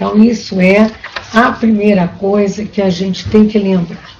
Então, 0.00 0.16
isso 0.24 0.58
é 0.58 0.90
a 1.34 1.52
primeira 1.52 2.08
coisa 2.08 2.64
que 2.64 2.80
a 2.80 2.88
gente 2.88 3.28
tem 3.28 3.46
que 3.46 3.58
lembrar. 3.58 4.18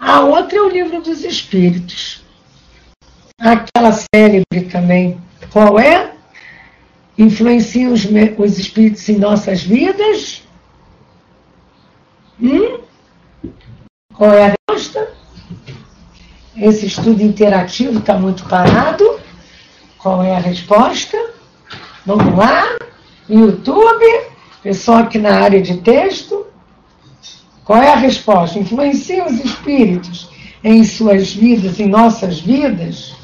A 0.00 0.20
outra 0.20 0.56
é 0.56 0.62
o 0.62 0.70
livro 0.70 1.02
dos 1.02 1.22
Espíritos. 1.22 2.22
Aquela 3.38 3.92
célebre 3.92 4.62
também. 4.72 5.20
Qual 5.52 5.78
é? 5.78 6.14
Influenciam 7.18 7.92
os, 7.92 8.06
os 8.38 8.58
espíritos 8.58 9.06
em 9.10 9.18
nossas 9.18 9.62
vidas? 9.62 10.42
Hum? 12.40 12.80
Qual 14.14 14.32
é 14.32 14.46
a 14.46 14.54
resposta? 14.70 15.12
Esse 16.56 16.86
estudo 16.86 17.22
interativo 17.22 17.98
está 17.98 18.18
muito 18.18 18.46
parado. 18.46 19.20
Qual 19.98 20.24
é 20.24 20.34
a 20.34 20.40
resposta? 20.40 21.18
Vamos 22.06 22.34
lá? 22.34 22.78
YouTube? 23.28 24.04
Pessoal 24.62 24.98
aqui 24.98 25.18
na 25.18 25.34
área 25.34 25.60
de 25.60 25.78
texto, 25.78 26.46
qual 27.64 27.82
é 27.82 27.92
a 27.92 27.96
resposta? 27.96 28.58
Influencia 28.58 29.26
os 29.26 29.44
espíritos 29.44 30.28
em 30.64 30.82
suas 30.84 31.32
vidas, 31.32 31.78
em 31.78 31.86
nossas 31.86 32.40
vidas? 32.40 33.14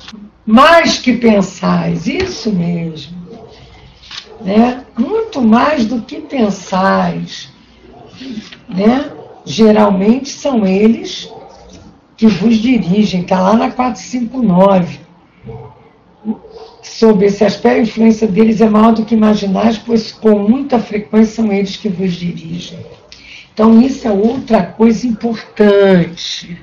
Mais 0.47 0.99
que 0.99 1.15
pensais, 1.15 2.07
isso 2.07 2.53
mesmo. 2.53 3.17
né? 4.41 4.85
muito 4.99 5.41
mais 5.41 5.87
do 5.87 6.03
que 6.03 6.21
pensais. 6.21 7.51
Né? 8.69 9.11
Geralmente 9.45 10.29
são 10.29 10.67
eles 10.67 11.31
que 12.17 12.27
vos 12.27 12.57
dirigem, 12.57 13.23
está 13.23 13.41
lá 13.41 13.55
na 13.55 13.71
459. 13.71 15.01
Sob 16.83 17.25
esse 17.25 17.45
aspecto, 17.45 17.79
a 17.79 17.83
influência 17.83 18.27
deles 18.27 18.61
é 18.61 18.69
maior 18.69 18.93
do 18.93 19.05
que 19.05 19.15
imaginais, 19.15 19.79
pois 19.79 20.13
com 20.13 20.39
muita 20.39 20.79
frequência 20.79 21.43
são 21.43 21.53
eles 21.53 21.77
que 21.77 21.89
vos 21.89 22.13
dirigem. 22.13 22.79
Então, 23.53 23.81
isso 23.81 24.07
é 24.07 24.11
outra 24.11 24.63
coisa 24.63 25.07
importante. 25.07 26.59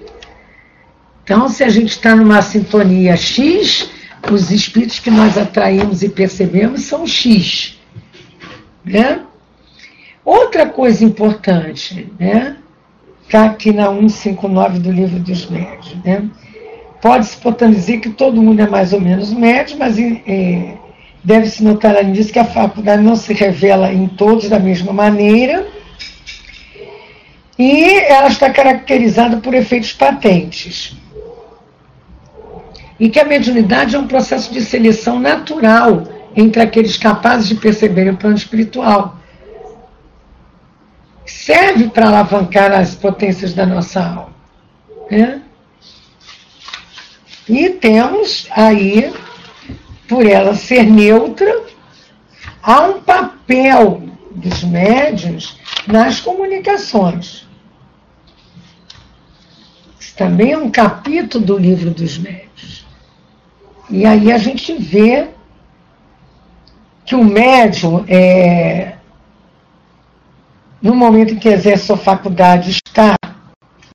Então, 1.23 1.47
se 1.47 1.63
a 1.63 1.69
gente 1.69 1.89
está 1.89 2.15
numa 2.15 2.41
sintonia 2.41 3.15
X, 3.15 3.89
os 4.29 4.51
espíritos 4.51 4.99
que 4.99 5.09
nós 5.09 5.37
atraímos 5.37 6.03
e 6.03 6.09
percebemos 6.09 6.81
são 6.81 7.07
X. 7.07 7.79
Né? 8.83 9.23
Outra 10.23 10.65
coisa 10.65 11.03
importante, 11.03 12.11
né? 12.19 12.57
Está 13.23 13.45
aqui 13.45 13.71
na 13.71 13.87
159 13.87 14.79
do 14.79 14.91
livro 14.91 15.19
dos 15.19 15.49
médios. 15.49 15.95
Né? 16.03 16.29
Pode-se, 17.01 17.37
dizer 17.71 17.99
que 17.99 18.09
todo 18.09 18.41
mundo 18.41 18.61
é 18.61 18.67
mais 18.67 18.93
ou 18.93 19.01
menos 19.01 19.33
médio, 19.33 19.77
mas 19.77 19.97
é, 19.97 20.75
deve-se 21.23 21.63
notar 21.63 22.03
nisso 22.03 22.31
que 22.31 22.39
a 22.39 22.45
faculdade 22.45 23.01
não 23.01 23.15
se 23.15 23.33
revela 23.33 23.91
em 23.91 24.07
todos 24.07 24.49
da 24.49 24.59
mesma 24.59 24.93
maneira 24.93 25.67
e 27.57 27.99
ela 28.11 28.27
está 28.27 28.49
caracterizada 28.49 29.37
por 29.37 29.53
efeitos 29.53 29.93
patentes. 29.93 30.95
E 32.99 33.07
que 33.09 33.19
a 33.19 33.25
mediunidade 33.25 33.95
é 33.95 33.99
um 33.99 34.07
processo 34.07 34.51
de 34.51 34.61
seleção 34.61 35.19
natural 35.19 36.03
entre 36.35 36.61
aqueles 36.61 36.97
capazes 36.97 37.47
de 37.47 37.55
perceber 37.55 38.09
o 38.09 38.17
plano 38.17 38.35
espiritual. 38.35 39.17
Serve 41.23 41.89
para 41.89 42.07
alavancar 42.07 42.71
as 42.71 42.95
potências 42.95 43.53
da 43.53 43.65
nossa 43.65 44.03
alma. 44.03 44.33
Né? 45.09 45.41
E 47.51 47.69
temos 47.69 48.47
aí, 48.51 49.13
por 50.07 50.25
ela 50.25 50.55
ser 50.55 50.83
neutra, 50.83 51.65
há 52.63 52.83
um 52.83 53.01
papel 53.01 54.03
dos 54.33 54.63
médios 54.63 55.59
nas 55.85 56.21
comunicações. 56.21 57.45
Isso 59.99 60.15
também 60.15 60.53
é 60.53 60.57
um 60.57 60.71
capítulo 60.71 61.43
do 61.43 61.57
livro 61.57 61.91
dos 61.91 62.17
médios. 62.17 62.85
E 63.89 64.05
aí 64.05 64.31
a 64.31 64.37
gente 64.37 64.73
vê 64.73 65.27
que 67.05 67.15
o 67.15 67.21
médium, 67.21 68.05
é, 68.07 68.93
no 70.81 70.95
momento 70.95 71.33
em 71.33 71.37
que 71.37 71.49
exerce 71.49 71.87
sua 71.87 71.97
faculdade, 71.97 72.71
está 72.71 73.17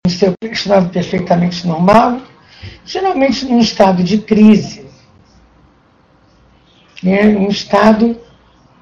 no 0.04 0.10
seu 0.12 0.34
estado 0.42 0.90
perfeitamente 0.90 1.66
normal, 1.66 2.20
geralmente 2.84 3.44
num 3.44 3.60
estado 3.60 4.02
de 4.02 4.18
crise, 4.18 4.84
né, 7.02 7.26
um 7.28 7.48
estado 7.48 8.18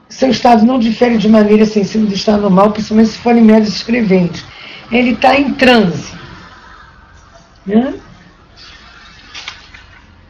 seu 0.09 0.31
estado 0.31 0.65
não 0.65 0.79
difere 0.79 1.19
de 1.19 1.29
maneira 1.29 1.67
sensível 1.67 2.07
do 2.07 2.15
estado 2.15 2.43
normal, 2.43 2.71
principalmente 2.71 3.11
se 3.11 3.19
forem 3.19 3.43
médios 3.43 3.75
escreventes. 3.75 4.45
Ele 4.93 5.11
está 5.11 5.39
em 5.39 5.53
transe. 5.55 6.13
Né? 7.67 7.95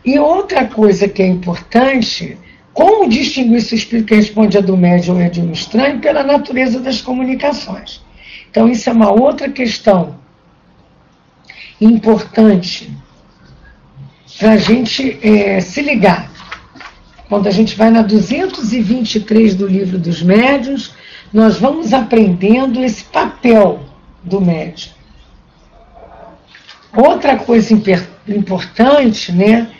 E 0.04 0.18
outra 0.18 0.66
coisa 0.66 1.06
que 1.06 1.22
é 1.22 1.26
importante, 1.26 2.38
como 2.72 3.08
distinguir 3.08 3.60
se 3.60 3.74
o 3.74 3.76
espírito 3.76 4.06
que 4.06 4.14
responde 4.14 4.56
a 4.56 4.60
do 4.60 4.76
médium 4.76 5.20
é 5.20 5.28
de 5.28 5.40
um 5.40 5.52
estranho 5.52 6.00
pela 6.00 6.22
natureza 6.22 6.80
das 6.80 7.02
comunicações. 7.02 8.02
Então, 8.50 8.68
isso 8.68 8.88
é 8.88 8.92
uma 8.92 9.10
outra 9.10 9.50
questão 9.50 10.16
importante 11.80 12.90
para 14.44 14.52
a 14.52 14.56
gente 14.58 15.18
é, 15.26 15.58
se 15.58 15.80
ligar. 15.80 16.30
Quando 17.30 17.46
a 17.46 17.50
gente 17.50 17.74
vai 17.76 17.90
na 17.90 18.02
223 18.02 19.54
do 19.54 19.66
livro 19.66 19.98
dos 19.98 20.22
médios, 20.22 20.94
nós 21.32 21.58
vamos 21.58 21.94
aprendendo 21.94 22.84
esse 22.84 23.04
papel 23.04 23.86
do 24.22 24.42
médium. 24.42 24.92
Outra 26.94 27.38
coisa 27.38 27.72
importante, 28.28 29.32
né, 29.32 29.70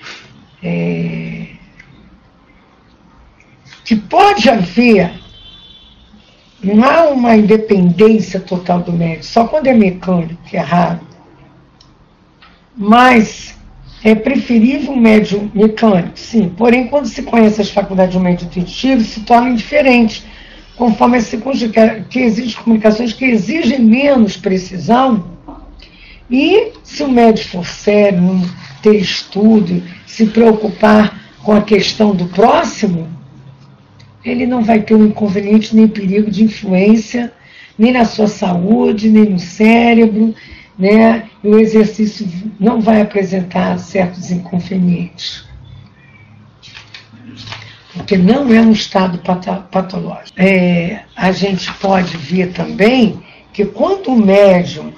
é, 0.62 1.48
que 3.84 3.96
pode 3.96 4.48
haver, 4.48 5.12
não 6.62 6.82
há 6.82 7.10
uma 7.10 7.36
independência 7.36 8.40
total 8.40 8.80
do 8.80 8.94
médium, 8.94 9.24
só 9.24 9.46
quando 9.46 9.66
é 9.66 9.74
mecânico, 9.74 10.42
que 10.44 10.56
é 10.56 10.60
raro, 10.60 11.00
mas 12.74 13.53
é 14.04 14.14
preferível 14.14 14.92
um 14.92 15.00
médium 15.00 15.50
mecânico, 15.54 16.18
sim. 16.18 16.52
Porém, 16.54 16.88
quando 16.88 17.06
se 17.06 17.22
conhece 17.22 17.62
as 17.62 17.70
faculdades 17.70 18.12
de 18.12 18.18
um 18.18 18.22
médium 18.22 18.46
intuitivo, 18.46 19.02
se 19.02 19.20
tornam 19.20 19.54
diferentes, 19.54 20.26
conforme 20.76 21.16
as 21.16 21.24
circunstâncias, 21.24 22.04
que 22.10 22.20
existem 22.20 22.62
comunicações 22.62 23.14
que 23.14 23.24
exigem 23.24 23.80
menos 23.80 24.36
precisão. 24.36 25.24
E 26.30 26.72
se 26.82 27.02
o 27.02 27.08
médium 27.08 27.46
for 27.46 27.66
sério, 27.66 28.42
ter 28.82 28.96
estudo, 28.96 29.82
se 30.06 30.26
preocupar 30.26 31.18
com 31.42 31.52
a 31.52 31.62
questão 31.62 32.14
do 32.14 32.26
próximo, 32.26 33.08
ele 34.22 34.44
não 34.44 34.62
vai 34.62 34.82
ter 34.82 34.94
um 34.94 35.06
inconveniente 35.06 35.74
nem 35.74 35.88
perigo 35.88 36.30
de 36.30 36.44
influência, 36.44 37.32
nem 37.78 37.92
na 37.92 38.04
sua 38.04 38.26
saúde, 38.26 39.08
nem 39.08 39.30
no 39.30 39.38
cérebro, 39.38 40.34
né, 40.78 41.28
e 41.42 41.48
o 41.48 41.58
exercício 41.58 42.26
não 42.58 42.80
vai 42.80 43.00
apresentar 43.00 43.78
certos 43.78 44.30
inconvenientes. 44.30 45.44
Porque 47.92 48.16
não 48.16 48.52
é 48.52 48.60
um 48.60 48.72
estado 48.72 49.18
patológico. 49.70 50.32
É, 50.36 51.04
a 51.14 51.30
gente 51.30 51.72
pode 51.74 52.16
ver 52.16 52.52
também 52.52 53.22
que 53.52 53.64
quando 53.64 54.08
o 54.08 54.16
médium 54.16 54.92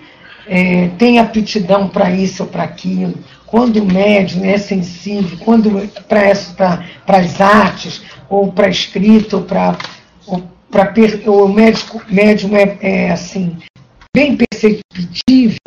é, 0.47 0.89
tem 0.97 1.19
aptidão 1.19 1.89
para 1.89 2.11
isso 2.11 2.45
ou 2.45 2.49
para 2.49 2.63
aquilo, 2.63 3.15
quando 3.47 3.77
o 3.77 3.87
médium 3.87 4.45
é 4.45 4.57
sensível, 4.57 5.39
quando 5.45 5.71
para 6.09 7.19
as 7.19 7.41
artes, 7.41 8.03
ou 8.29 8.51
para 8.51 8.69
escrita, 8.69 9.37
ou 9.37 9.43
para. 9.43 9.77
O 11.27 11.49
médico, 11.49 12.03
médium 12.11 12.57
é, 12.57 12.77
é 12.83 13.11
assim, 13.11 13.57
bem 14.17 14.35
perceptível 14.35 15.59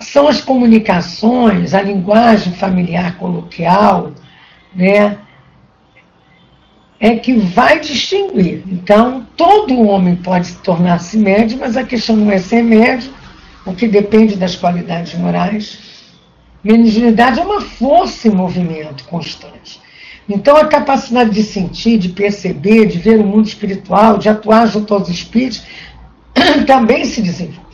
são 0.00 0.26
as 0.26 0.40
comunicações, 0.40 1.72
a 1.72 1.80
linguagem 1.80 2.52
familiar 2.54 3.16
coloquial, 3.16 4.10
né? 4.74 5.18
É 6.98 7.14
que 7.14 7.34
vai 7.34 7.78
distinguir. 7.78 8.64
Então, 8.66 9.24
todo 9.36 9.80
homem 9.82 10.16
pode 10.16 10.48
se 10.48 10.58
tornar-se 10.62 11.16
médio, 11.16 11.58
mas 11.60 11.76
a 11.76 11.84
questão 11.84 12.16
não 12.16 12.32
é 12.32 12.38
ser 12.38 12.64
médio, 12.64 13.14
o 13.64 13.72
que 13.72 13.86
depende 13.86 14.34
das 14.34 14.56
qualidades 14.56 15.14
morais. 15.14 15.78
Mediunidade 16.64 17.38
é 17.38 17.44
uma 17.44 17.60
força 17.60 18.26
em 18.26 18.32
movimento 18.32 19.04
constante. 19.04 19.80
Então, 20.28 20.56
a 20.56 20.66
capacidade 20.66 21.30
de 21.30 21.42
sentir, 21.42 21.98
de 21.98 22.10
perceber, 22.10 22.86
de 22.86 22.98
ver 22.98 23.18
o 23.18 23.24
mundo 23.24 23.46
espiritual, 23.46 24.18
de 24.18 24.28
atuar 24.28 24.66
junto 24.66 24.92
aos 24.92 25.08
espíritos, 25.08 25.62
também 26.66 27.04
se 27.06 27.22
desenvolve. 27.22 27.68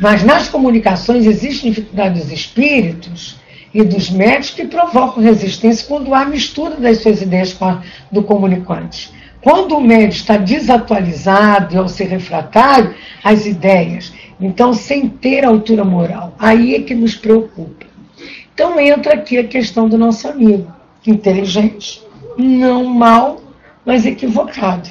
Mas 0.00 0.24
nas 0.24 0.48
comunicações 0.48 1.26
existem 1.26 1.70
dificuldades 1.70 2.22
dos 2.22 2.32
espíritos 2.32 3.36
e 3.72 3.84
dos 3.84 4.10
médicos 4.10 4.50
que 4.50 4.66
provocam 4.66 5.22
resistência 5.22 5.86
quando 5.86 6.14
há 6.14 6.24
mistura 6.24 6.76
das 6.76 6.98
suas 7.02 7.22
ideias 7.22 7.52
com 7.52 7.66
a 7.66 7.82
do 8.10 8.22
comunicante. 8.22 9.12
Quando 9.42 9.76
o 9.76 9.80
médico 9.80 10.14
está 10.14 10.36
desatualizado 10.36 11.78
ou 11.78 11.88
ser 11.88 12.08
refratário 12.08 12.94
às 13.22 13.46
ideias, 13.46 14.12
então 14.40 14.72
sem 14.72 15.08
ter 15.08 15.44
altura 15.44 15.84
moral, 15.84 16.34
aí 16.38 16.74
é 16.74 16.80
que 16.80 16.94
nos 16.94 17.14
preocupa. 17.14 17.89
Então 18.60 18.78
entra 18.78 19.14
aqui 19.14 19.38
a 19.38 19.48
questão 19.48 19.88
do 19.88 19.96
nosso 19.96 20.28
amigo, 20.28 20.70
inteligente, 21.06 22.06
não 22.36 22.84
mal, 22.84 23.40
mas 23.86 24.04
equivocado. 24.04 24.90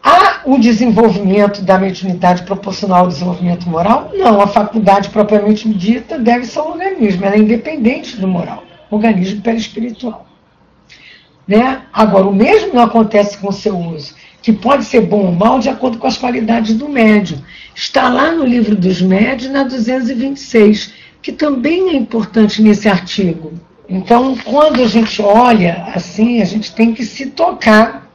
Há 0.00 0.42
o 0.44 0.56
desenvolvimento 0.56 1.62
da 1.62 1.80
mediunidade 1.80 2.44
proporcional 2.44 3.00
ao 3.00 3.08
desenvolvimento 3.08 3.68
moral? 3.68 4.12
Não, 4.14 4.40
a 4.40 4.46
faculdade 4.46 5.10
propriamente 5.10 5.68
dita 5.68 6.16
deve 6.16 6.44
ser 6.44 6.60
um 6.60 6.68
organismo, 6.68 7.24
ela 7.24 7.34
é 7.34 7.38
independente 7.38 8.16
do 8.16 8.28
moral, 8.28 8.62
organismo 8.88 9.42
perispiritual. 9.42 10.28
Né? 11.44 11.82
Agora, 11.92 12.28
o 12.28 12.32
mesmo 12.32 12.72
não 12.72 12.84
acontece 12.84 13.36
com 13.38 13.48
o 13.48 13.52
seu 13.52 13.76
uso 13.76 14.14
que 14.48 14.52
pode 14.54 14.86
ser 14.86 15.02
bom 15.02 15.26
ou 15.26 15.32
mal 15.32 15.58
de 15.58 15.68
acordo 15.68 15.98
com 15.98 16.06
as 16.06 16.16
qualidades 16.16 16.74
do 16.74 16.88
médium. 16.88 17.38
Está 17.74 18.08
lá 18.08 18.32
no 18.32 18.46
livro 18.46 18.74
dos 18.74 19.02
médios, 19.02 19.52
na 19.52 19.62
226. 19.62 20.94
que 21.20 21.32
também 21.32 21.90
é 21.90 21.94
importante 21.94 22.62
nesse 22.62 22.88
artigo. 22.88 23.52
Então, 23.86 24.34
quando 24.42 24.82
a 24.82 24.86
gente 24.86 25.20
olha 25.20 25.90
assim, 25.94 26.40
a 26.40 26.46
gente 26.46 26.72
tem 26.72 26.94
que 26.94 27.04
se 27.04 27.26
tocar 27.26 28.10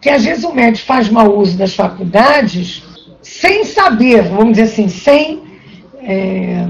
que 0.00 0.08
às 0.08 0.24
vezes 0.24 0.44
o 0.44 0.54
médico 0.54 0.86
faz 0.86 1.08
mau 1.08 1.36
uso 1.36 1.58
das 1.58 1.74
faculdades 1.74 2.84
sem 3.20 3.64
saber, 3.64 4.22
vamos 4.22 4.52
dizer 4.52 4.70
assim, 4.70 4.88
sem, 4.88 5.42
é, 6.00 6.64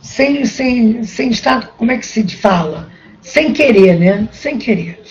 sem, 0.00 0.44
sem, 0.44 1.02
sem 1.02 1.30
estar, 1.30 1.74
como 1.76 1.90
é 1.90 1.98
que 1.98 2.06
se 2.06 2.24
fala? 2.28 2.88
Sem 3.20 3.52
querer, 3.52 3.98
né? 3.98 4.28
Sem 4.30 4.56
querer. 4.56 5.02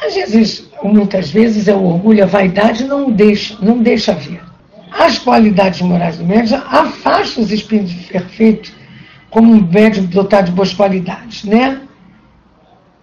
Às 0.00 0.14
vezes, 0.14 0.68
muitas 0.82 1.30
vezes, 1.30 1.68
é 1.68 1.74
o 1.74 1.82
orgulho, 1.82 2.22
a 2.22 2.26
vaidade 2.26 2.84
não 2.84 3.10
deixa, 3.10 3.56
não 3.60 3.82
deixa 3.82 4.14
ver. 4.14 4.40
As 4.90 5.18
qualidades 5.18 5.82
morais 5.82 6.16
do 6.16 6.24
médico 6.24 6.62
afastam 6.66 7.42
os 7.44 7.52
espíritos 7.52 7.94
perfeitos 8.06 8.72
como 9.30 9.52
um 9.52 9.60
médico 9.60 10.06
dotado 10.06 10.46
de 10.46 10.52
boas 10.52 10.72
qualidades, 10.72 11.44
né? 11.44 11.82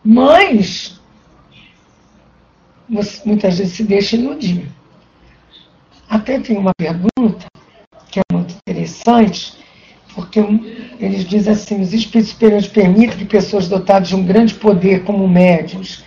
Mas 0.04 1.00
muitas 3.26 3.58
vezes 3.58 3.74
se 3.74 3.84
deixa 3.84 4.16
iludir. 4.16 4.68
Até 6.10 6.40
tem 6.40 6.58
uma 6.58 6.72
pergunta 6.78 7.46
que 8.10 8.20
é 8.20 8.24
muito 8.32 8.56
interessante, 8.56 9.54
porque 10.14 10.40
eles 11.00 11.26
dizem 11.26 11.54
assim: 11.54 11.82
os 11.82 11.94
espíritos 11.94 12.32
superiores 12.32 12.68
permitem 12.68 13.18
que 13.18 13.26
pessoas 13.26 13.68
dotadas 13.68 14.08
de 14.08 14.16
um 14.16 14.24
grande 14.24 14.54
poder, 14.54 15.04
como 15.04 15.28
médios, 15.28 16.04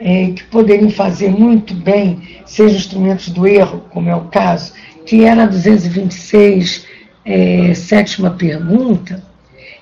é, 0.00 0.30
que 0.30 0.44
poderiam 0.44 0.90
fazer 0.90 1.30
muito 1.30 1.74
bem, 1.74 2.40
sejam 2.46 2.76
instrumentos 2.76 3.28
do 3.28 3.46
erro, 3.46 3.84
como 3.90 4.08
é 4.08 4.14
o 4.14 4.26
caso, 4.26 4.72
que 5.04 5.24
é 5.24 5.34
na 5.34 5.46
226, 5.46 6.86
é, 7.24 7.74
sétima 7.74 8.30
pergunta, 8.30 9.24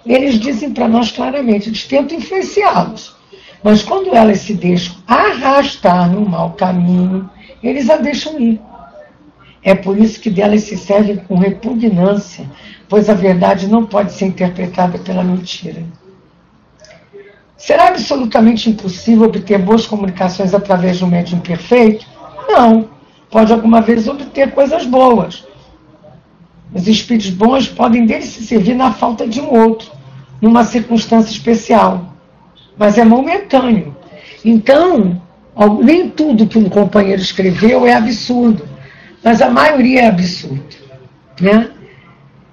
eles 0.05 0.39
dizem 0.39 0.73
para 0.73 0.89
nós 0.89 1.11
claramente: 1.11 1.69
eles 1.69 1.85
tentam 1.85 2.19
influenciá-los 2.19 3.17
mas 3.67 3.83
quando 3.83 4.15
elas 4.15 4.43
se 4.43 4.55
deixam 4.55 4.95
arrastar 5.09 6.09
no 6.09 6.25
mau 6.25 6.53
caminho, 6.53 7.29
eles 7.61 7.91
a 7.91 7.97
deixam 7.97 8.39
ir. 8.39 8.61
É 9.61 9.75
por 9.75 9.99
isso 9.99 10.21
que 10.21 10.31
delas 10.31 10.63
se 10.63 10.77
servem 10.77 11.17
com 11.17 11.35
repugnância, 11.37 12.49
pois 12.89 13.11
a 13.11 13.15
verdade 13.15 13.67
não 13.67 13.85
pode 13.85 14.13
ser 14.13 14.27
interpretada 14.27 14.99
pela 14.99 15.25
mentira. 15.25 15.83
Será 17.57 17.89
absolutamente 17.89 18.69
impossível 18.69 19.25
obter 19.27 19.59
boas 19.59 19.87
comunicações 19.87 20.53
através 20.53 20.99
de 20.99 21.05
um 21.05 21.09
médium 21.09 21.41
perfeito? 21.41 22.07
Não. 22.49 22.89
Pode 23.31 23.53
alguma 23.53 23.81
vez 23.81 24.07
obter 24.07 24.53
coisas 24.53 24.85
boas. 24.87 25.45
Os 26.73 26.87
espíritos 26.87 27.31
bons 27.31 27.69
podem 27.69 28.07
deles 28.07 28.27
se 28.27 28.45
servir 28.45 28.75
na 28.75 28.93
falta 28.93 29.27
de 29.27 29.41
um 29.41 29.51
outro, 29.53 29.91
numa 30.41 30.65
circunstância 30.65 31.31
especial 31.31 32.17
mas 32.77 32.99
é 32.99 33.05
momentâneo. 33.05 33.97
Então, 34.45 35.21
nem 35.83 36.11
tudo 36.11 36.47
que 36.47 36.59
um 36.59 36.69
companheiro 36.69 37.21
escreveu 37.21 37.87
é 37.87 37.95
absurdo, 37.95 38.69
mas 39.25 39.41
a 39.41 39.51
maioria 39.51 40.03
é 40.03 40.07
absurdo. 40.07 40.77
Né? 41.41 41.71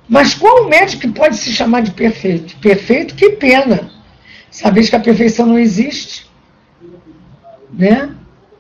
Mas 0.08 0.34
qual 0.34 0.68
médico 0.68 1.02
que 1.02 1.08
pode 1.10 1.38
se 1.38 1.52
chamar 1.52 1.82
de 1.82 1.92
perfeito? 1.92 2.56
Perfeito, 2.58 3.16
que 3.16 3.32
pena. 3.32 3.92
Sabeis 4.54 4.88
que 4.88 4.96
a 4.96 5.00
perfeição 5.00 5.48
não 5.48 5.58
existe. 5.58 6.30
Né? 7.74 8.12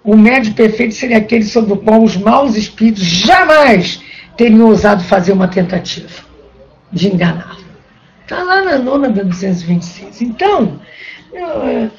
O 0.03 0.17
médico 0.17 0.55
perfeito 0.55 0.95
seria 0.95 1.17
aquele 1.17 1.43
sobre 1.43 1.73
o 1.73 1.77
qual 1.77 2.01
os 2.01 2.17
maus 2.17 2.55
espíritos 2.57 3.03
jamais 3.03 4.01
teriam 4.35 4.65
ousado 4.65 5.03
fazer 5.03 5.31
uma 5.33 5.47
tentativa 5.47 6.09
de 6.91 7.13
enganá-lo. 7.13 7.63
Está 8.23 8.41
lá 8.41 8.63
na 8.63 8.79
nona 8.79 9.09
da 9.09 9.21
226. 9.21 10.23
Então, 10.23 10.81
é, 11.31 11.89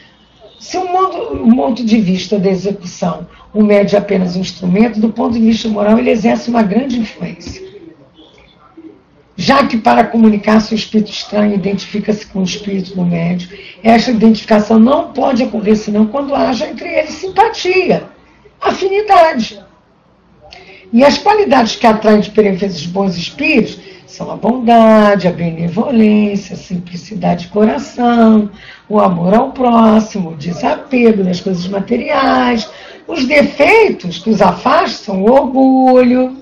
se 0.59 0.77
o 0.77 0.93
modo, 0.93 1.45
o 1.45 1.55
ponto 1.55 1.85
de 1.85 2.01
vista 2.01 2.37
da 2.37 2.51
execução, 2.51 3.29
o 3.53 3.63
médio 3.63 3.95
é 3.95 4.01
apenas 4.01 4.35
um 4.35 4.41
instrumento, 4.41 4.99
do 4.99 5.11
ponto 5.11 5.35
de 5.35 5.41
vista 5.41 5.69
moral, 5.69 6.01
ele 6.01 6.11
exerce 6.11 6.51
uma 6.51 6.65
grande 6.65 6.99
influência. 6.99 7.63
Já 9.37 9.67
que 9.67 9.77
para 9.77 10.05
comunicar-se 10.05 10.75
o 10.75 10.77
espírito 10.77 11.11
estranho 11.11 11.55
identifica-se 11.55 12.27
com 12.27 12.41
o 12.41 12.45
espírito 12.45 12.95
do 12.95 13.05
médio, 13.05 13.49
esta 13.83 14.13
identificação 14.13 14.79
não 14.79 15.13
pode 15.13 15.43
ocorrer 15.43 15.77
senão 15.77 16.07
quando 16.07 16.35
haja 16.35 16.69
entre 16.69 16.89
eles 16.89 17.15
simpatia, 17.15 18.05
afinidade. 18.61 19.61
E 20.93 21.05
as 21.05 21.19
qualidades 21.19 21.75
que 21.75 21.87
atraem 21.87 22.21
de 22.21 22.31
os 22.67 22.87
bons 22.87 23.17
espíritos 23.17 23.81
são 24.07 24.31
a 24.31 24.37
bondade, 24.37 25.27
a 25.27 25.33
benevolência, 25.33 26.55
a 26.55 26.57
simplicidade 26.57 27.47
de 27.47 27.49
coração, 27.49 28.49
o 28.89 29.01
amor 29.01 29.35
ao 29.35 29.51
próximo, 29.51 30.31
o 30.31 30.37
desapego 30.37 31.25
das 31.25 31.41
coisas 31.41 31.67
materiais. 31.67 32.71
Os 33.09 33.27
defeitos 33.27 34.19
que 34.19 34.31
os 34.31 34.41
afastam, 34.41 35.25
o 35.25 35.31
orgulho, 35.31 36.37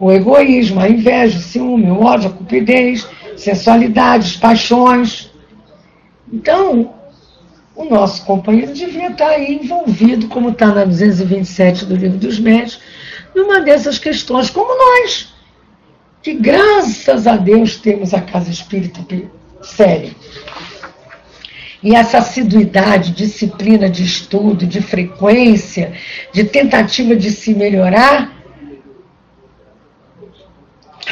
o 0.00 0.10
egoísmo, 0.10 0.80
a 0.80 0.88
inveja, 0.88 1.38
o 1.38 1.42
ciúme, 1.42 1.90
o 1.90 2.00
ódio, 2.00 2.30
a 2.30 2.32
cupidez, 2.32 3.06
sensualidade, 3.36 4.26
as 4.28 4.36
paixões. 4.36 5.30
Então, 6.32 6.94
o 7.76 7.84
nosso 7.84 8.24
companheiro 8.24 8.72
devia 8.72 9.08
estar 9.08 9.38
envolvido, 9.38 10.26
como 10.28 10.48
está 10.48 10.68
na 10.68 10.84
227 10.84 11.84
do 11.84 11.94
Livro 11.94 12.18
dos 12.18 12.38
Médios, 12.38 12.80
numa 13.34 13.60
dessas 13.60 13.98
questões, 13.98 14.48
como 14.48 14.74
nós 14.74 15.28
que 16.22 16.34
graças 16.34 17.26
a 17.26 17.36
Deus 17.36 17.76
temos 17.76 18.12
a 18.12 18.20
casa 18.20 18.50
espírita 18.50 19.00
séria. 19.62 20.10
E 21.82 21.94
essa 21.94 22.18
assiduidade, 22.18 23.12
disciplina 23.12 23.88
de 23.88 24.04
estudo, 24.04 24.66
de 24.66 24.82
frequência, 24.82 25.92
de 26.32 26.44
tentativa 26.44 27.16
de 27.16 27.30
se 27.30 27.54
melhorar, 27.54 28.39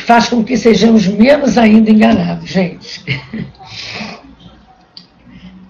faz 0.02 0.28
com 0.28 0.42
que 0.44 0.56
sejamos 0.56 1.06
menos 1.06 1.58
ainda 1.58 1.90
enganados, 1.90 2.48
gente. 2.48 3.04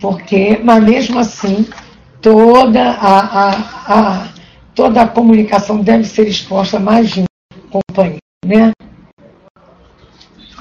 Porque, 0.00 0.60
mas 0.62 0.82
mesmo 0.84 1.18
assim, 1.18 1.66
toda 2.20 2.92
a, 2.92 3.18
a, 3.18 3.50
a, 3.86 4.28
toda 4.74 5.02
a 5.02 5.08
comunicação 5.08 5.80
deve 5.80 6.04
ser 6.04 6.28
exposta 6.28 6.78
mais 6.78 7.10
de 7.10 7.24
companheiro, 7.70 8.18
né? 8.46 8.72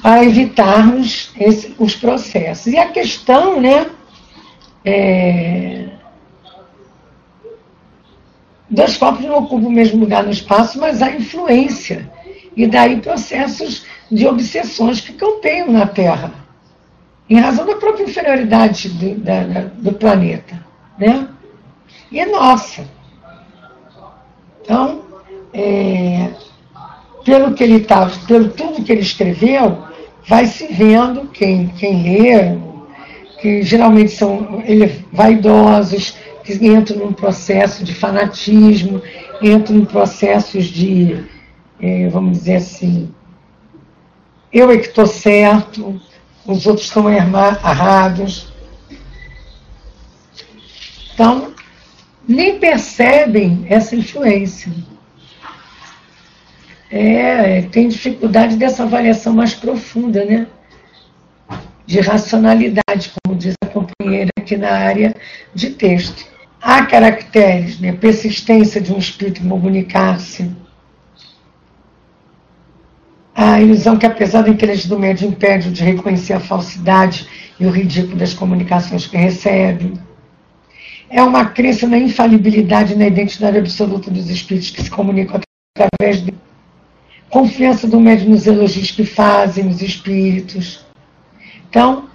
para 0.08 0.23
evitarmos 0.23 1.32
esse, 1.38 1.75
os 1.77 1.93
processos. 1.93 2.67
E 2.67 2.77
a 2.77 2.88
questão, 2.88 3.60
né, 3.60 3.88
é, 4.86 5.89
dois 8.69 8.95
corpos 8.95 9.25
não 9.25 9.39
ocupam 9.39 9.67
o 9.67 9.69
mesmo 9.69 9.99
lugar 9.99 10.23
no 10.23 10.32
espaço, 10.32 10.80
mas 10.80 11.01
há 11.01 11.12
influência. 11.12 12.10
E 12.58 12.65
daí 12.65 13.00
processos 13.00 13.86
de 14.12 14.26
obsessões 14.26 15.00
que 15.00 15.13
campeiam 15.13 15.72
na 15.72 15.86
Terra, 15.86 16.34
em 17.30 17.39
razão 17.39 17.67
da 17.67 17.76
própria 17.76 18.04
inferioridade 18.04 18.89
do, 18.89 19.15
da, 19.20 19.43
do 19.76 19.93
planeta. 19.93 20.60
Né? 20.98 21.28
E 22.12 22.20
é 22.20 22.26
nossa. 22.26 22.84
Então, 24.62 25.04
é, 25.54 26.30
pelo 27.24 27.54
que 27.54 27.63
ele 27.63 27.82
tá, 27.82 28.10
pelo 28.28 28.50
tudo 28.50 28.84
que 28.84 28.91
ele 28.91 29.02
escreveu, 29.02 29.84
vai 30.26 30.48
se 30.48 30.65
vendo, 30.67 31.28
quem, 31.28 31.67
quem 31.67 32.02
lê, 32.02 32.58
que 33.39 33.62
geralmente 33.62 34.12
são 34.12 34.63
ele, 34.65 35.06
vaidosos, 35.13 36.17
que 36.43 36.54
entram 36.65 36.98
num 36.98 37.13
processo 37.13 37.84
de 37.84 37.93
fanatismo, 37.93 39.02
entram 39.41 39.78
em 39.78 39.86
processos 39.86 40.65
de, 40.65 41.13
é, 41.13 41.37
vamos 42.12 42.40
dizer 42.40 42.56
assim, 42.56 43.13
eu 44.52 44.72
é 44.72 44.78
que 44.78 44.88
estou 44.88 45.06
certo, 45.06 46.02
os 46.46 46.66
outros 46.66 46.88
estão 46.88 47.12
errados. 47.12 48.52
Então, 51.13 51.54
nem 52.28 52.60
percebem 52.60 53.66
essa 53.70 53.96
influência 53.96 54.72
é, 56.90 57.63
tem 57.63 57.88
dificuldade 57.88 58.56
dessa 58.56 58.84
avaliação 58.84 59.34
mais 59.34 59.54
profunda, 59.54 60.24
né? 60.24 60.48
De 61.86 62.00
racionalidade, 62.00 63.12
como 63.24 63.38
diz 63.38 63.54
a 63.63 63.68
companheira 63.68 64.30
aqui 64.38 64.58
na 64.58 64.72
área 64.72 65.16
de 65.54 65.72
texto. 65.72 66.26
Há 66.62 66.86
caracteres, 66.86 67.80
né? 67.80 67.94
Persistência 67.94 68.82
de 68.82 68.94
um 68.94 68.98
espírito 68.98 69.48
comunicar-se. 69.48 70.50
A 73.39 73.62
ilusão 73.62 74.00
que, 74.00 74.06
apesar 74.08 74.41
da 74.41 74.50
inteligência 74.50 74.89
do 74.89 74.97
médium, 74.97 75.30
impede 75.30 75.71
de 75.71 75.84
reconhecer 75.84 76.34
a 76.34 76.39
falsidade 76.39 77.30
e 77.60 77.67
o 77.67 77.69
ridículo 77.69 78.17
das 78.17 78.34
comunicações 78.34 79.06
que 79.06 79.15
recebe. 79.15 79.93
É 81.08 81.21
uma 81.21 81.45
crença 81.45 81.88
na 81.88 82.00
infalibilidade 82.00 82.93
e 82.93 82.95
na 82.95 83.06
identidade 83.06 83.60
absoluta 83.60 84.10
dos 84.10 84.32
espíritos 84.32 84.71
que 84.71 84.82
se 84.82 84.89
comunicam 84.89 85.39
através 85.78 86.26
de 86.26 86.34
confiança 87.30 87.88
do 87.88 88.00
médium 88.00 88.32
nos 88.32 88.47
elogios 88.47 88.89
que 88.89 89.06
fazem, 89.06 89.65
nos 89.65 89.84
espíritos. 89.84 90.84
Então, 91.69 92.10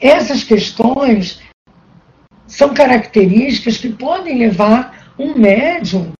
essas 0.00 0.42
questões 0.42 1.40
são 2.48 2.74
características 2.74 3.76
que 3.76 3.90
podem 3.90 4.38
levar 4.38 5.14
um 5.16 5.38
médium 5.38 6.10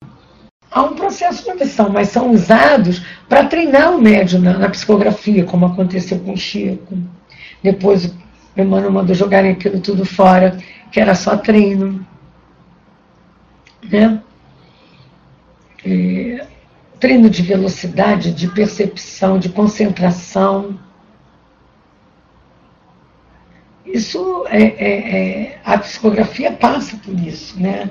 a 0.75 0.83
um 0.83 0.97
processo 0.97 1.45
de 1.45 1.55
missão, 1.55 1.89
mas 1.89 2.09
são 2.09 2.33
usados 2.33 3.01
para 3.29 3.47
treinar 3.47 3.95
o 3.95 4.03
médium 4.03 4.41
na, 4.41 4.59
na, 4.59 4.69
psicografia, 4.69 5.45
como 5.45 5.67
aconteceu 5.67 6.19
com 6.19 6.33
o 6.33 6.37
Chico. 6.37 6.99
Depois 7.63 8.07
o 8.07 8.13
Emmanuel 8.61 8.91
mandou 8.91 9.15
jogarem 9.15 9.53
aquilo 9.53 9.79
tudo 9.79 10.05
fora, 10.05 10.59
que 10.91 10.99
era 10.99 11.15
só 11.15 11.37
treino. 11.37 12.05
Né? 13.89 14.21
É, 15.87 16.45
treino 16.99 17.31
de 17.31 17.43
velocidade, 17.43 18.33
de 18.33 18.49
percepção, 18.49 19.39
de 19.39 19.51
concentração. 19.51 20.77
Isso 23.87 24.45
é, 24.49 24.63
é, 24.63 25.19
é, 25.45 25.61
a 25.65 25.79
psicografia 25.79 26.51
passa 26.51 26.97
por 26.97 27.15
isso, 27.15 27.61
né? 27.61 27.91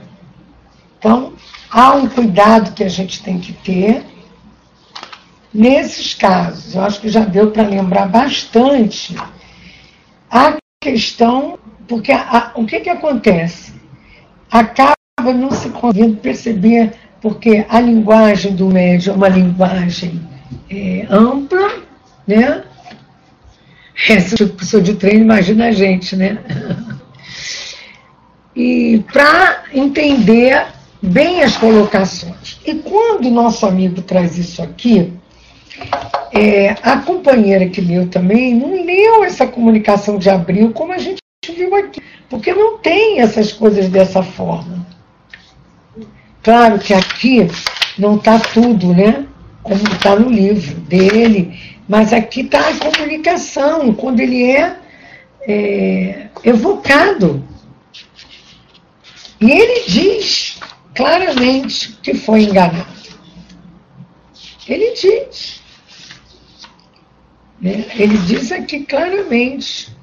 Então 1.03 1.33
há 1.69 1.95
um 1.95 2.07
cuidado 2.07 2.73
que 2.73 2.81
a 2.81 2.87
gente 2.87 3.21
tem 3.21 3.37
que 3.37 3.51
ter 3.51 4.05
nesses 5.53 6.13
casos. 6.13 6.75
Eu 6.75 6.81
acho 6.81 7.01
que 7.01 7.09
já 7.09 7.25
deu 7.25 7.51
para 7.51 7.67
lembrar 7.67 8.07
bastante 8.07 9.13
a 10.31 10.55
questão, 10.81 11.59
porque 11.89 12.13
a, 12.13 12.53
o 12.55 12.65
que 12.65 12.79
que 12.79 12.89
acontece? 12.89 13.73
Acaba 14.49 14.95
não 15.19 15.51
se 15.51 15.69
conseguindo 15.71 16.15
perceber 16.21 16.93
porque 17.21 17.65
a 17.67 17.81
linguagem 17.81 18.55
do 18.55 18.67
médium 18.67 19.13
é 19.13 19.17
uma 19.17 19.27
linguagem 19.27 20.21
é, 20.69 21.05
ampla, 21.09 21.83
né? 22.25 22.63
Essa 24.09 24.37
tipo 24.37 24.55
pessoa 24.55 24.81
de 24.81 24.93
treino, 24.93 25.25
imagina 25.25 25.67
a 25.67 25.71
gente, 25.73 26.15
né? 26.15 26.37
E 28.55 29.03
para 29.11 29.63
entender 29.73 30.63
bem 31.03 31.43
as 31.43 31.57
colocações. 31.57 32.61
E 32.65 32.75
quando 32.75 33.25
o 33.25 33.31
nosso 33.31 33.65
amigo 33.65 34.01
traz 34.01 34.37
isso 34.37 34.63
aqui, 34.63 35.11
é, 36.31 36.69
a 36.81 36.97
companheira 36.97 37.67
que 37.67 37.81
leu 37.81 38.07
também 38.07 38.55
não 38.55 38.85
leu 38.85 39.23
essa 39.23 39.45
comunicação 39.45 40.17
de 40.17 40.29
abril 40.29 40.71
como 40.71 40.93
a 40.93 40.97
gente 40.97 41.19
viu 41.53 41.75
aqui, 41.75 42.01
porque 42.29 42.53
não 42.53 42.77
tem 42.77 43.19
essas 43.19 43.51
coisas 43.51 43.89
dessa 43.89 44.23
forma. 44.23 44.87
Claro 46.41 46.79
que 46.79 46.93
aqui 46.93 47.47
não 47.97 48.15
está 48.15 48.39
tudo, 48.39 48.93
né? 48.93 49.25
Como 49.61 49.83
está 49.83 50.15
no 50.15 50.29
livro 50.29 50.75
dele, 50.81 51.57
mas 51.87 52.13
aqui 52.13 52.41
está 52.41 52.59
a 52.59 52.75
comunicação, 52.75 53.93
quando 53.93 54.19
ele 54.19 54.51
é, 54.51 54.75
é 55.47 56.27
evocado. 56.43 57.43
E 59.39 59.51
ele 59.51 59.83
diz 59.87 60.59
claramente 60.95 61.97
que 62.01 62.13
foi 62.13 62.43
enganado. 62.43 62.93
Ele 64.67 64.93
diz. 64.93 65.61
Né? 67.61 67.85
Ele 67.95 68.17
diz 68.17 68.51
aqui 68.51 68.83
claramente 68.83 69.93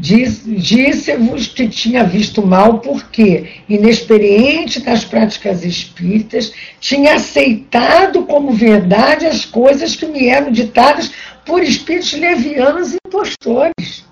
Disse-vos 0.00 1.48
que 1.48 1.68
tinha 1.68 2.02
visto 2.04 2.44
mal 2.44 2.78
porque, 2.78 3.60
inexperiente 3.68 4.80
das 4.80 5.04
práticas 5.04 5.62
espíritas, 5.62 6.54
tinha 6.80 7.14
aceitado 7.14 8.22
como 8.22 8.52
verdade 8.52 9.26
as 9.26 9.44
coisas 9.44 9.94
que 9.94 10.06
me 10.06 10.26
eram 10.26 10.50
ditadas 10.50 11.12
por 11.44 11.62
espíritos 11.62 12.14
levianos 12.14 12.94
e 12.94 12.96
impostores. 13.06 14.06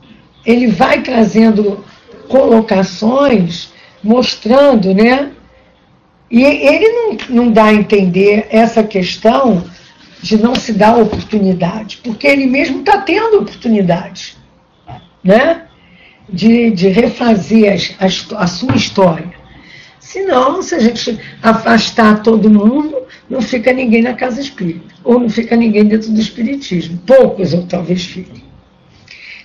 Ele 0.44 0.66
vai 0.66 1.00
trazendo 1.00 1.82
colocações, 2.28 3.70
mostrando, 4.04 4.92
né? 4.92 5.30
E 6.30 6.42
ele 6.42 6.88
não, 6.88 7.16
não 7.28 7.52
dá 7.52 7.64
a 7.64 7.74
entender 7.74 8.46
essa 8.50 8.82
questão 8.82 9.64
de 10.20 10.36
não 10.36 10.54
se 10.54 10.72
dar 10.72 10.96
oportunidade, 10.96 12.00
porque 12.02 12.26
ele 12.26 12.46
mesmo 12.46 12.80
está 12.80 13.00
tendo 13.00 13.38
oportunidade, 13.38 14.36
né? 15.22 15.68
de, 16.28 16.70
de 16.70 16.88
refazer 16.88 17.74
a, 17.98 18.04
a, 18.04 18.42
a 18.42 18.46
sua 18.46 18.76
história. 18.76 19.32
Senão, 19.98 20.62
se 20.62 20.74
a 20.74 20.78
gente 20.78 21.18
afastar 21.42 22.22
todo 22.22 22.50
mundo, 22.50 22.96
não 23.28 23.42
fica 23.42 23.72
ninguém 23.72 24.02
na 24.02 24.14
casa 24.14 24.40
espírita, 24.40 24.94
ou 25.04 25.20
não 25.20 25.28
fica 25.28 25.56
ninguém 25.56 25.84
dentro 25.84 26.10
do 26.10 26.20
espiritismo. 26.20 26.98
Poucos 27.06 27.52
ou 27.52 27.66
talvez 27.66 28.04
fiquem. 28.04 28.44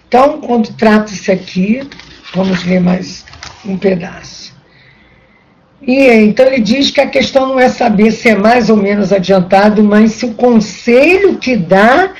Então, 0.07 0.39
quando 0.41 0.73
trata-se 0.75 1.31
aqui, 1.31 1.81
vamos 2.33 2.63
ler 2.65 2.79
mais 2.79 3.25
um 3.65 3.77
pedaço. 3.77 4.42
E 5.85 6.07
então 6.07 6.45
ele 6.45 6.61
diz 6.61 6.91
que 6.91 7.01
a 7.01 7.09
questão 7.09 7.47
não 7.47 7.59
é 7.59 7.67
saber 7.67 8.11
se 8.11 8.29
é 8.29 8.35
mais 8.35 8.69
ou 8.69 8.77
menos 8.77 9.11
adiantado, 9.11 9.83
mas 9.83 10.13
se 10.13 10.25
o 10.25 10.33
conselho 10.33 11.37
que 11.37 11.57
dá 11.57 12.11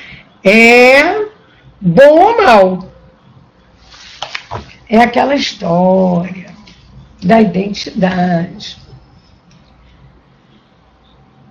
é 0.43 1.26
bom 1.80 2.19
ou 2.19 2.43
mal 2.43 2.93
é 4.89 4.99
aquela 4.99 5.34
história 5.34 6.54
da 7.23 7.41
identidade. 7.41 8.78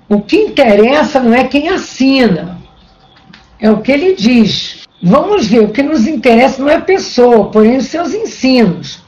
O 0.08 0.20
que 0.20 0.36
interessa 0.36 1.18
não 1.18 1.34
é 1.34 1.44
quem 1.44 1.70
assina, 1.70 2.58
é 3.58 3.70
o 3.70 3.80
que 3.80 3.90
ele 3.90 4.14
diz. 4.14 4.86
Vamos 5.02 5.46
ver, 5.46 5.60
o 5.60 5.70
que 5.70 5.82
nos 5.82 6.06
interessa 6.06 6.62
não 6.62 6.68
é 6.68 6.76
a 6.76 6.80
pessoa, 6.80 7.50
porém 7.50 7.78
os 7.78 7.86
seus 7.86 8.12
ensinos. 8.12 9.01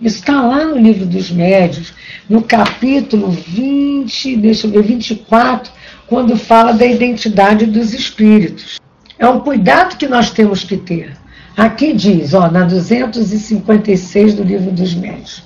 Isso 0.00 0.18
está 0.18 0.40
lá 0.42 0.64
no 0.64 0.78
livro 0.78 1.04
dos 1.04 1.30
médios, 1.30 1.92
no 2.28 2.42
capítulo 2.42 3.30
20, 3.30 4.36
deixa 4.36 4.66
eu 4.66 4.70
ver, 4.70 4.82
24, 4.82 5.72
quando 6.06 6.36
fala 6.36 6.72
da 6.72 6.86
identidade 6.86 7.66
dos 7.66 7.92
espíritos. 7.92 8.80
É 9.18 9.28
um 9.28 9.40
cuidado 9.40 9.96
que 9.96 10.06
nós 10.06 10.30
temos 10.30 10.62
que 10.62 10.76
ter. 10.76 11.16
Aqui 11.56 11.92
diz, 11.92 12.34
ó, 12.34 12.48
na 12.48 12.64
256 12.64 14.34
do 14.34 14.44
Livro 14.44 14.70
dos 14.70 14.94
Médios. 14.94 15.42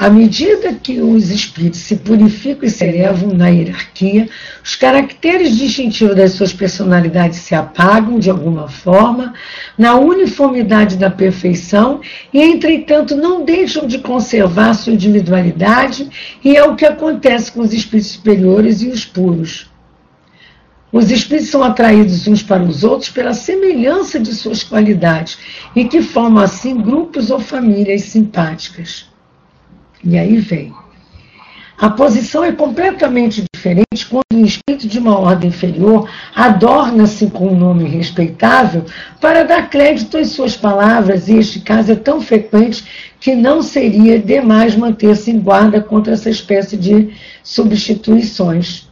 À 0.00 0.08
medida 0.08 0.72
que 0.72 0.98
os 0.98 1.28
espíritos 1.28 1.80
se 1.80 1.96
purificam 1.96 2.66
e 2.66 2.70
se 2.70 2.86
elevam 2.86 3.34
na 3.34 3.48
hierarquia, 3.48 4.30
os 4.64 4.74
caracteres 4.74 5.54
distintivos 5.58 6.16
das 6.16 6.32
suas 6.32 6.54
personalidades 6.54 7.40
se 7.40 7.54
apagam 7.54 8.18
de 8.18 8.30
alguma 8.30 8.66
forma, 8.66 9.34
na 9.76 9.96
uniformidade 9.96 10.96
da 10.96 11.10
perfeição, 11.10 12.00
e, 12.32 12.40
entretanto, 12.40 13.14
não 13.14 13.44
deixam 13.44 13.86
de 13.86 13.98
conservar 13.98 14.72
sua 14.72 14.94
individualidade, 14.94 16.08
e 16.42 16.56
é 16.56 16.64
o 16.64 16.76
que 16.76 16.86
acontece 16.86 17.52
com 17.52 17.60
os 17.60 17.74
espíritos 17.74 18.12
superiores 18.12 18.80
e 18.80 18.88
os 18.88 19.04
puros. 19.04 19.70
Os 20.90 21.10
espíritos 21.10 21.50
são 21.50 21.62
atraídos 21.62 22.26
uns 22.26 22.42
para 22.42 22.62
os 22.62 22.84
outros 22.84 23.10
pela 23.10 23.34
semelhança 23.34 24.18
de 24.18 24.34
suas 24.34 24.62
qualidades 24.62 25.36
e 25.76 25.84
que 25.84 26.00
formam 26.00 26.42
assim 26.42 26.80
grupos 26.80 27.30
ou 27.30 27.38
famílias 27.38 28.04
simpáticas. 28.04 29.10
E 30.02 30.18
aí 30.18 30.36
vem. 30.36 30.72
A 31.80 31.88
posição 31.88 32.44
é 32.44 32.52
completamente 32.52 33.42
diferente 33.54 34.04
quando 34.06 34.24
um 34.34 34.44
espírito 34.44 34.86
de 34.86 34.98
uma 34.98 35.18
ordem 35.18 35.48
inferior 35.48 36.10
adorna-se 36.34 37.28
com 37.28 37.48
um 37.48 37.58
nome 37.58 37.84
respeitável 37.84 38.84
para 39.18 39.44
dar 39.44 39.70
crédito 39.70 40.18
às 40.18 40.28
suas 40.28 40.54
palavras, 40.54 41.28
e 41.28 41.38
este 41.38 41.60
caso 41.60 41.92
é 41.92 41.96
tão 41.96 42.20
frequente 42.20 42.84
que 43.18 43.34
não 43.34 43.62
seria 43.62 44.18
demais 44.18 44.76
manter-se 44.76 45.30
em 45.30 45.40
guarda 45.40 45.80
contra 45.80 46.12
essa 46.12 46.28
espécie 46.28 46.76
de 46.76 47.14
substituições. 47.42 48.90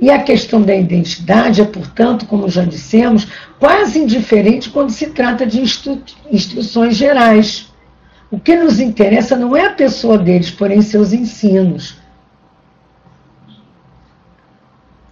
E 0.00 0.10
a 0.10 0.22
questão 0.22 0.62
da 0.62 0.76
identidade 0.76 1.60
é, 1.60 1.64
portanto, 1.64 2.24
como 2.26 2.48
já 2.48 2.64
dissemos, 2.64 3.26
quase 3.58 3.98
indiferente 3.98 4.70
quando 4.70 4.90
se 4.90 5.08
trata 5.08 5.44
de 5.44 5.60
instru 5.60 6.00
instruções 6.30 6.96
gerais. 6.96 7.67
O 8.30 8.38
que 8.38 8.54
nos 8.56 8.78
interessa 8.78 9.36
não 9.36 9.56
é 9.56 9.66
a 9.66 9.72
pessoa 9.72 10.18
deles, 10.18 10.50
porém 10.50 10.82
seus 10.82 11.12
ensinos. 11.12 11.96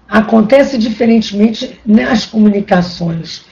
Acontece 0.09 0.79
diferentemente 0.79 1.81
nas 1.85 2.25
comunicações, 2.25 3.45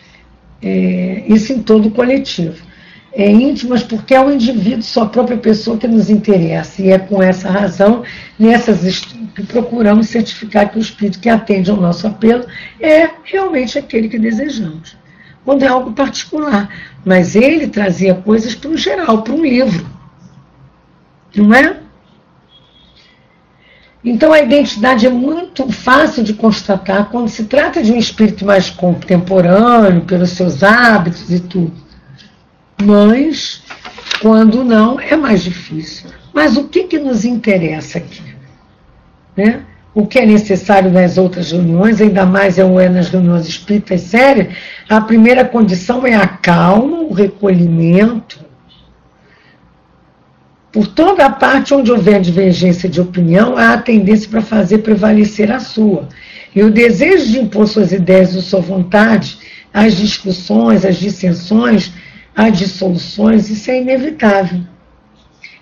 é, 0.63 1.25
isso 1.27 1.53
em 1.53 1.63
todo 1.63 1.89
o 1.89 1.91
coletivo 1.91 2.75
é, 3.15 3.31
íntimas, 3.31 3.83
porque 3.83 4.15
é 4.15 4.21
o 4.21 4.33
indivíduo, 4.33 4.83
sua 4.83 5.07
própria 5.07 5.37
pessoa 5.37 5.79
que 5.79 5.87
nos 5.87 6.11
interessa. 6.11 6.83
E 6.83 6.91
é 6.91 6.99
com 6.99 7.23
essa 7.23 7.49
razão, 7.49 8.03
nessas 8.39 9.01
que 9.01 9.43
procuramos 9.45 10.09
certificar 10.09 10.71
que 10.71 10.79
o 10.79 10.81
espírito 10.81 11.21
que 11.21 11.29
atende 11.29 11.71
ao 11.71 11.77
nosso 11.77 12.07
apelo 12.07 12.45
é 12.81 13.09
realmente 13.23 13.79
aquele 13.79 14.09
que 14.09 14.19
desejamos. 14.19 14.97
Quando 15.45 15.63
é 15.63 15.69
algo 15.69 15.93
particular. 15.93 16.69
Mas 17.05 17.37
ele 17.37 17.69
trazia 17.69 18.15
coisas 18.15 18.55
para 18.55 18.71
o 18.71 18.77
geral, 18.77 19.23
para 19.23 19.35
um 19.35 19.43
livro. 19.43 19.87
Não 21.37 21.53
é? 21.53 21.81
Então 24.05 24.33
a 24.33 24.41
identidade 24.41 25.07
é 25.07 25.11
muito 25.11 25.71
fácil 25.73 26.23
de 26.23 26.35
constatar 26.35 27.09
quando 27.09 27.29
se 27.29 27.45
trata 27.45 27.83
de 27.83 27.91
um 27.91 27.97
espírito 27.97 28.45
mais 28.45 28.69
contemporâneo, 28.69 30.03
pelos 30.03 30.31
seus 30.31 30.63
hábitos 30.63 31.31
e 31.31 31.41
tudo. 31.41 31.73
Mas, 32.83 33.63
quando 34.21 34.63
não, 34.63 35.01
é 35.01 35.17
mais 35.17 35.43
difícil. 35.43 36.11
Mas 36.35 36.57
o 36.57 36.65
que, 36.65 36.85
que 36.85 36.99
nos 36.99 37.25
interessa 37.25 37.99
aqui? 37.99 38.23
Né? 39.37 39.65
O 39.95 40.07
que 40.07 40.19
é 40.19 40.27
necessário 40.27 40.91
nas 40.91 41.17
outras 41.17 41.53
reuniões, 41.53 42.01
ainda 42.01 42.27
mais 42.27 42.59
é, 42.59 42.63
é 42.63 42.89
nas 42.89 43.09
reuniões 43.09 43.47
espíritas 43.47 44.01
sérias, 44.01 44.53
a 44.89 45.01
primeira 45.01 45.45
condição 45.45 46.05
é 46.05 46.15
a 46.15 46.27
calma, 46.27 46.99
o 47.01 47.13
recolhimento, 47.13 48.45
por 50.73 50.89
toda 50.89 51.25
a 51.25 51.31
parte 51.31 51.73
onde 51.73 51.93
houver 51.93 52.21
divergência 52.21 52.89
de 52.89 53.01
opinião, 53.01 53.57
há 53.57 53.75
a 53.75 53.79
tendência 53.79 54.29
para 54.29 54.43
fazer 54.43 54.79
prevalecer 54.79 55.53
a 55.53 55.61
sua. 55.61 56.09
E 56.53 56.65
o 56.65 56.71
desejo 56.73 57.31
de 57.31 57.39
impor 57.39 57.69
suas 57.69 57.93
ideias 57.93 58.35
ou 58.35 58.43
sua 58.43 58.61
vontade, 58.61 59.39
as 59.73 59.97
discussões, 59.97 60.85
as 60.85 60.97
dissensões, 60.97 61.93
as 62.35 62.59
dissoluções, 62.59 63.49
isso 63.49 63.71
é 63.71 63.81
inevitável. 63.81 64.63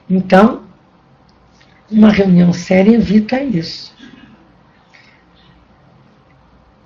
Então, 0.09 0.63
uma 1.91 2.11
reunião 2.11 2.55
séria 2.55 2.95
evita 2.95 3.39
isso. 3.43 3.92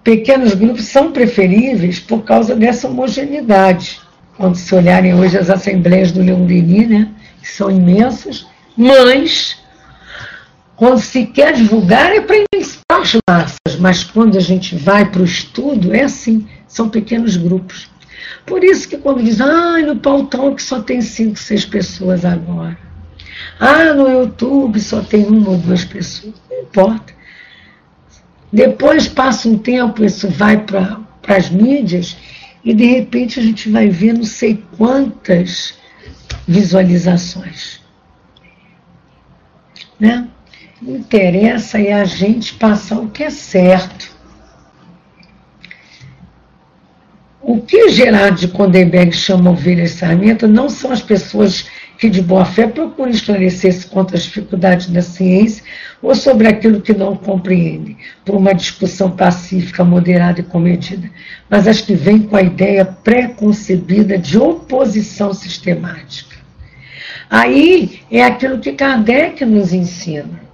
Pequenos 0.07 0.55
grupos 0.55 0.85
são 0.85 1.11
preferíveis 1.11 1.99
por 1.99 2.23
causa 2.23 2.55
dessa 2.55 2.87
homogeneidade. 2.87 4.01
Quando 4.37 4.55
se 4.55 4.73
olharem 4.73 5.13
hoje 5.13 5.37
as 5.37 5.51
assembleias 5.51 6.13
do 6.13 6.23
Leão 6.23 6.47
Denis, 6.47 6.89
né? 6.89 7.09
que 7.43 7.49
são 7.49 7.69
imensas, 7.69 8.47
mas 8.77 9.57
quando 10.77 11.01
se 11.01 11.27
quer 11.27 11.55
divulgar 11.55 12.13
é 12.13 12.21
para 12.21 12.37
as 12.57 13.17
massas, 13.29 13.81
mas 13.81 14.05
quando 14.05 14.39
a 14.39 14.41
gente 14.41 14.77
vai 14.77 15.11
para 15.11 15.23
o 15.23 15.25
estudo, 15.25 15.93
é 15.93 16.05
assim, 16.05 16.47
são 16.69 16.89
pequenos 16.89 17.37
grupos. 17.37 17.91
Por 18.47 18.63
isso 18.63 18.89
que 18.89 18.99
quando 18.99 19.25
diz, 19.25 19.41
ah, 19.41 19.79
no 19.79 19.97
pautão 19.97 20.55
que 20.55 20.63
só 20.63 20.81
tem 20.83 21.01
cinco, 21.01 21.37
seis 21.37 21.67
pessoas 21.67 22.25
agora. 22.25 22.79
Ah, 23.59 23.93
no 23.93 24.09
YouTube 24.09 24.79
só 24.79 25.01
tem 25.01 25.27
uma 25.27 25.51
ou 25.51 25.59
duas 25.59 25.85
pessoas. 25.85 26.33
Não 26.49 26.61
importa. 26.61 27.16
Depois 28.57 29.07
passa 29.07 29.51
um 29.51 29.59
tempo, 29.59 30.03
isso 30.03 30.31
vai 30.31 30.57
para 30.57 30.99
as 31.29 31.51
mídias, 31.51 32.17
e 32.65 32.73
de 32.73 32.87
repente 32.87 33.39
a 33.39 33.43
gente 33.43 33.69
vai 33.69 33.91
ver 33.91 34.15
não 34.15 34.25
sei 34.25 34.65
quantas 34.79 35.75
visualizações. 36.49 37.83
Né? 40.01 40.27
Interessa 40.81 41.79
é 41.79 41.93
a 41.93 42.07
gente 42.07 42.55
passar 42.55 42.99
o 42.99 43.11
que 43.11 43.25
é 43.25 43.31
certo. 43.31 44.17
O 47.43 47.61
que 47.61 47.91
Gerardo 47.91 48.41
de 48.41 48.49
Condenberg 48.49 49.13
chama 49.13 49.51
ovelhas 49.51 49.91
sarmento 49.91 50.49
não 50.49 50.71
são 50.71 50.91
as 50.93 51.03
pessoas 51.03 51.67
que 51.99 52.11
de 52.11 52.21
boa 52.21 52.45
fé 52.45 52.67
procuram 52.67 53.11
esclarecer-se 53.11 53.87
contra 53.87 54.17
as 54.17 54.25
dificuldades 54.25 54.89
da 54.89 55.03
ciência 55.03 55.65
ou 56.03 56.15
sobre 56.15 56.47
aquilo 56.47 56.81
que 56.81 56.93
não 56.93 57.17
compreendem, 57.17 57.97
por 58.25 58.35
uma 58.35 58.55
discussão 58.55 59.11
pacífica, 59.11 59.83
moderada 59.83 60.41
e 60.41 60.45
comedida, 60.45 61.11
mas 61.49 61.67
as 61.67 61.81
que 61.81 61.95
vêm 61.95 62.21
com 62.21 62.37
a 62.37 62.43
ideia 62.43 62.85
pré-concebida 62.85 64.19
de 64.19 64.39
oposição 64.39 65.33
sistemática. 65.33 66.37
Aí 67.31 68.01
é 68.11 68.23
aquilo 68.23 68.59
que 68.59 68.73
Kardec 68.73 69.45
nos 69.45 69.73
ensina. 69.73 70.47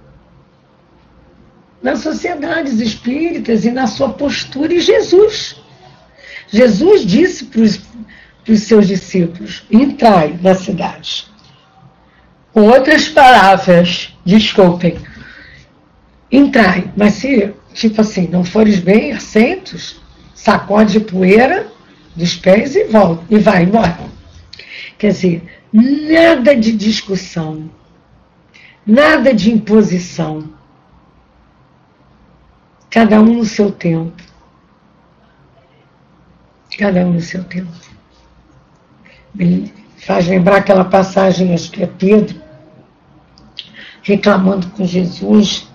Nas 1.81 1.99
sociedades 1.99 2.79
espíritas 2.79 3.65
e 3.65 3.71
na 3.71 3.87
sua 3.87 4.09
postura, 4.09 4.73
e 4.73 4.79
Jesus. 4.79 5.61
Jesus 6.47 7.05
disse 7.05 7.45
para 7.45 7.61
os 7.61 8.61
seus 8.61 8.87
discípulos: 8.87 9.65
entrai 9.69 10.39
na 10.41 10.55
cidade. 10.55 11.32
Com 12.53 12.61
outras 12.61 13.09
palavras, 13.09 14.15
desculpem, 14.23 14.97
entrai, 16.31 16.91
mas 16.95 17.13
se, 17.13 17.53
tipo 17.73 17.99
assim, 17.99 18.27
não 18.27 18.45
fores 18.45 18.79
bem 18.79 19.11
assentos, 19.11 19.99
sacode 20.35 20.99
poeira 20.99 21.67
dos 22.15 22.35
pés 22.35 22.75
e 22.75 22.85
volta, 22.85 23.23
e 23.29 23.39
vai 23.39 23.63
embora. 23.63 23.97
Quer 24.99 25.11
dizer, 25.11 25.43
Nada 25.73 26.55
de 26.55 26.71
discussão, 26.71 27.67
nada 28.85 29.33
de 29.33 29.51
imposição. 29.51 30.53
Cada 32.91 33.19
um 33.19 33.37
no 33.37 33.43
seu 33.43 33.71
tempo. 33.71 34.21
Cada 36.77 36.99
um 37.07 37.13
no 37.13 37.21
seu 37.21 37.43
tempo. 37.43 37.71
Me 39.33 39.73
faz 39.97 40.27
lembrar 40.27 40.57
aquela 40.57 40.85
passagem, 40.85 41.55
acho 41.55 41.71
que 41.71 41.81
é 41.81 41.87
Pedro, 41.87 42.39
reclamando 44.03 44.67
com 44.67 44.85
Jesus. 44.85 45.67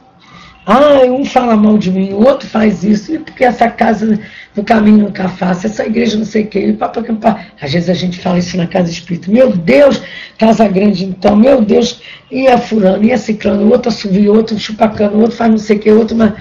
Ah, 0.70 1.02
um 1.06 1.24
fala 1.24 1.56
mal 1.56 1.78
de 1.78 1.90
mim, 1.90 2.12
o 2.12 2.26
outro 2.26 2.46
faz 2.46 2.84
isso, 2.84 3.14
e 3.14 3.18
porque 3.18 3.42
essa 3.42 3.70
casa 3.70 4.20
no 4.54 4.62
caminho 4.62 4.98
nunca 4.98 5.26
faço, 5.26 5.66
essa 5.66 5.86
igreja 5.86 6.18
não 6.18 6.26
sei 6.26 6.44
o 6.44 6.46
que, 6.46 6.72
papo, 6.74 7.02
papo. 7.14 7.40
Às 7.58 7.72
vezes 7.72 7.88
a 7.88 7.94
gente 7.94 8.18
fala 8.18 8.38
isso 8.38 8.54
na 8.54 8.66
casa 8.66 8.90
espírita. 8.90 9.30
Meu 9.30 9.50
Deus, 9.50 10.02
casa 10.36 10.68
grande 10.68 11.06
então, 11.06 11.34
meu 11.34 11.62
Deus, 11.62 12.02
ia 12.30 12.58
furando, 12.58 13.02
ia 13.02 13.16
ciclando, 13.16 13.64
o 13.64 13.70
outro 13.70 13.88
assobia, 13.88 14.30
outro 14.30 14.58
chupacando, 14.58 15.16
o 15.16 15.20
outro 15.22 15.36
faz 15.36 15.50
não 15.50 15.58
sei 15.58 15.78
o 15.78 15.80
que, 15.80 15.90
outro. 15.90 16.14
Mas... 16.14 16.34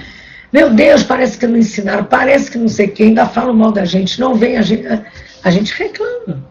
Meu 0.52 0.72
Deus, 0.72 1.04
parece 1.04 1.38
que 1.38 1.48
não 1.48 1.58
ensinaram, 1.58 2.04
parece 2.04 2.52
que 2.52 2.58
não 2.58 2.68
sei 2.68 2.88
o 2.88 2.92
que, 2.92 3.04
ainda 3.04 3.26
falam 3.26 3.54
mal 3.54 3.72
da 3.72 3.86
gente, 3.86 4.20
não 4.20 4.36
vem, 4.36 4.58
a 4.58 4.62
gente, 4.62 4.86
a, 4.88 5.06
a 5.42 5.52
gente 5.52 5.74
reclama. 5.74 6.46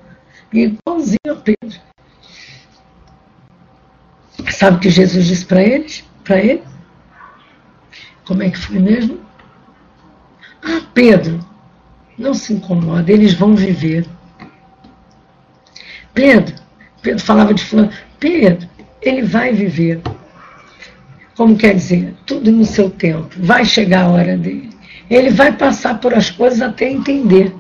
Igualzinho 0.51 1.19
a 1.31 1.35
Pedro. 1.35 1.79
Sabe 4.51 4.77
o 4.77 4.81
que 4.81 4.91
Jesus 4.91 5.27
disse 5.27 5.45
para 5.45 5.63
eles? 5.63 6.05
Para 6.25 6.39
ele? 6.39 6.63
Como 8.25 8.43
é 8.43 8.51
que 8.51 8.59
foi 8.59 8.79
mesmo? 8.79 9.21
Ah, 10.63 10.83
Pedro, 10.93 11.39
não 12.19 12.35
se 12.35 12.53
incomoda, 12.53 13.13
eles 13.13 13.35
vão 13.35 13.55
viver. 13.55 14.07
Pedro, 16.13 16.55
Pedro 17.03 17.23
falava 17.23 17.55
de 17.55 17.63
fulano, 17.63 17.91
Pedro, 18.19 18.69
ele 19.01 19.23
vai 19.23 19.53
viver. 19.53 20.01
Como 21.37 21.57
quer 21.57 21.75
dizer? 21.75 22.15
Tudo 22.25 22.51
no 22.51 22.65
seu 22.65 22.89
tempo. 22.89 23.29
Vai 23.39 23.65
chegar 23.65 24.05
a 24.05 24.09
hora 24.09 24.37
dele. 24.37 24.71
Ele 25.09 25.31
vai 25.31 25.53
passar 25.53 26.01
por 26.01 26.15
as 26.15 26.31
coisas 26.31 26.63
até 26.63 26.91
entender. 26.91 27.55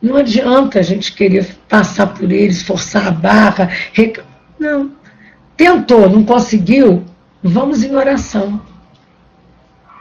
Não 0.00 0.16
adianta 0.16 0.78
a 0.78 0.82
gente 0.82 1.12
querer 1.12 1.44
passar 1.68 2.06
por 2.08 2.30
eles, 2.30 2.62
forçar 2.62 3.08
a 3.08 3.10
barra. 3.10 3.68
Rec... 3.92 4.18
Não. 4.58 4.92
Tentou, 5.56 6.08
não 6.08 6.24
conseguiu? 6.24 7.04
Vamos 7.42 7.82
em 7.82 7.94
oração. 7.94 8.60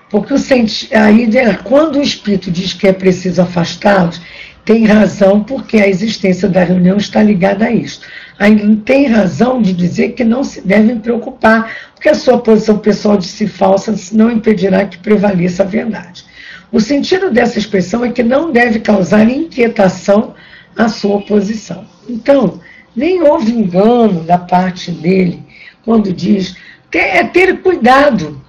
Porque 0.09 0.33
o 0.33 0.37
senti... 0.37 0.93
aí, 0.93 1.27
quando 1.63 1.95
o 1.95 2.01
espírito 2.01 2.51
diz 2.51 2.73
que 2.73 2.87
é 2.87 2.93
preciso 2.93 3.41
afastá-los, 3.41 4.21
tem 4.65 4.85
razão, 4.85 5.43
porque 5.43 5.77
a 5.77 5.87
existência 5.87 6.47
da 6.47 6.63
reunião 6.63 6.97
está 6.97 7.23
ligada 7.23 7.65
a 7.65 7.71
isso. 7.71 8.01
Aí 8.37 8.75
tem 8.77 9.07
razão 9.07 9.61
de 9.61 9.73
dizer 9.73 10.09
que 10.09 10.23
não 10.23 10.43
se 10.43 10.61
devem 10.61 10.99
preocupar, 10.99 11.71
porque 11.95 12.09
a 12.09 12.15
sua 12.15 12.37
posição 12.37 12.77
pessoal 12.77 13.17
de 13.17 13.25
si 13.25 13.47
falsa 13.47 13.95
não 14.11 14.29
impedirá 14.29 14.85
que 14.85 14.97
prevaleça 14.97 15.63
a 15.63 15.65
verdade. 15.65 16.25
O 16.71 16.79
sentido 16.79 17.31
dessa 17.31 17.59
expressão 17.59 18.05
é 18.05 18.11
que 18.11 18.23
não 18.23 18.51
deve 18.51 18.79
causar 18.79 19.29
inquietação 19.29 20.33
à 20.75 20.87
sua 20.87 21.21
posição. 21.21 21.85
Então, 22.07 22.59
nem 22.95 23.21
houve 23.21 23.51
engano 23.51 24.21
da 24.23 24.37
parte 24.37 24.91
dele 24.91 25.43
quando 25.83 26.13
diz 26.13 26.55
é 26.93 27.23
ter 27.23 27.61
cuidado 27.61 28.41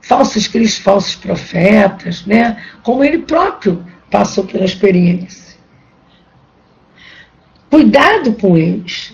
falsos 0.00 0.46
cristos, 0.46 0.82
falsos 0.82 1.14
profetas, 1.14 2.24
né? 2.24 2.62
como 2.82 3.04
ele 3.04 3.18
próprio 3.18 3.84
passou 4.10 4.44
pela 4.44 4.64
experiência. 4.64 5.56
Cuidado 7.70 8.32
com 8.34 8.56
eles. 8.56 9.12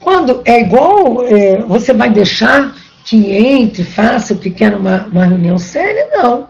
Quando 0.00 0.42
é 0.44 0.60
igual, 0.60 1.24
é, 1.26 1.62
você 1.62 1.92
vai 1.92 2.10
deixar 2.10 2.74
que 3.04 3.32
entre, 3.32 3.82
faça 3.84 4.34
o 4.34 4.38
que 4.38 4.50
quer 4.50 4.72
numa, 4.72 5.06
uma 5.06 5.24
reunião 5.24 5.58
séria? 5.58 6.08
Não. 6.12 6.48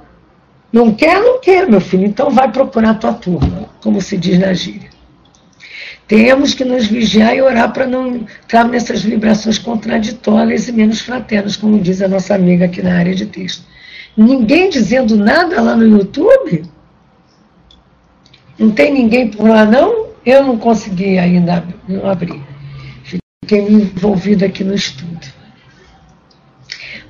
Não 0.72 0.92
quer, 0.92 1.20
não 1.20 1.40
quer, 1.40 1.68
meu 1.68 1.80
filho. 1.80 2.04
Então 2.04 2.30
vai 2.30 2.50
procurar 2.50 2.90
a 2.90 2.94
tua 2.94 3.14
turma, 3.14 3.68
como 3.80 4.00
se 4.00 4.16
diz 4.16 4.38
na 4.38 4.52
gíria. 4.52 4.90
Temos 6.08 6.54
que 6.54 6.64
nos 6.64 6.86
vigiar 6.86 7.36
e 7.36 7.42
orar 7.42 7.70
para 7.70 7.86
não 7.86 8.16
entrar 8.16 8.64
nessas 8.66 9.02
vibrações 9.02 9.58
contraditórias 9.58 10.66
e 10.66 10.72
menos 10.72 11.00
fraternas, 11.02 11.54
como 11.54 11.78
diz 11.78 12.00
a 12.00 12.08
nossa 12.08 12.34
amiga 12.34 12.64
aqui 12.64 12.82
na 12.82 12.98
área 12.98 13.14
de 13.14 13.26
texto. 13.26 13.62
Ninguém 14.16 14.70
dizendo 14.70 15.16
nada 15.16 15.60
lá 15.60 15.76
no 15.76 15.86
YouTube? 15.86 16.64
Não 18.58 18.70
tem 18.70 18.92
ninguém 18.92 19.28
por 19.28 19.48
lá, 19.48 19.66
não? 19.66 20.08
Eu 20.24 20.44
não 20.44 20.56
consegui 20.56 21.18
ainda 21.18 21.62
abrir. 22.04 22.42
Fiquei 23.04 23.68
envolvido 23.68 24.46
aqui 24.46 24.64
no 24.64 24.74
estudo. 24.74 25.26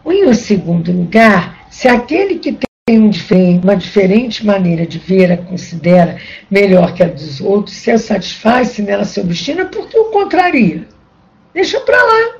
Em 0.04 0.34
segundo 0.34 0.92
lugar, 0.92 1.66
se 1.70 1.88
aquele 1.88 2.38
que 2.38 2.52
tem 2.52 2.67
uma 3.62 3.76
diferente 3.76 4.46
maneira 4.46 4.86
de 4.86 4.98
ver 4.98 5.32
a 5.32 5.36
considera 5.36 6.18
melhor 6.50 6.94
que 6.94 7.02
a 7.02 7.08
dos 7.08 7.40
outros, 7.40 7.76
se 7.76 7.90
a 7.90 7.98
satisfaz, 7.98 8.68
se 8.68 8.82
nela 8.82 9.04
se 9.04 9.20
obstina, 9.20 9.66
por 9.66 9.88
que 9.88 9.98
o 9.98 10.06
contraria? 10.06 10.86
Deixa 11.52 11.80
para 11.80 12.02
lá. 12.02 12.36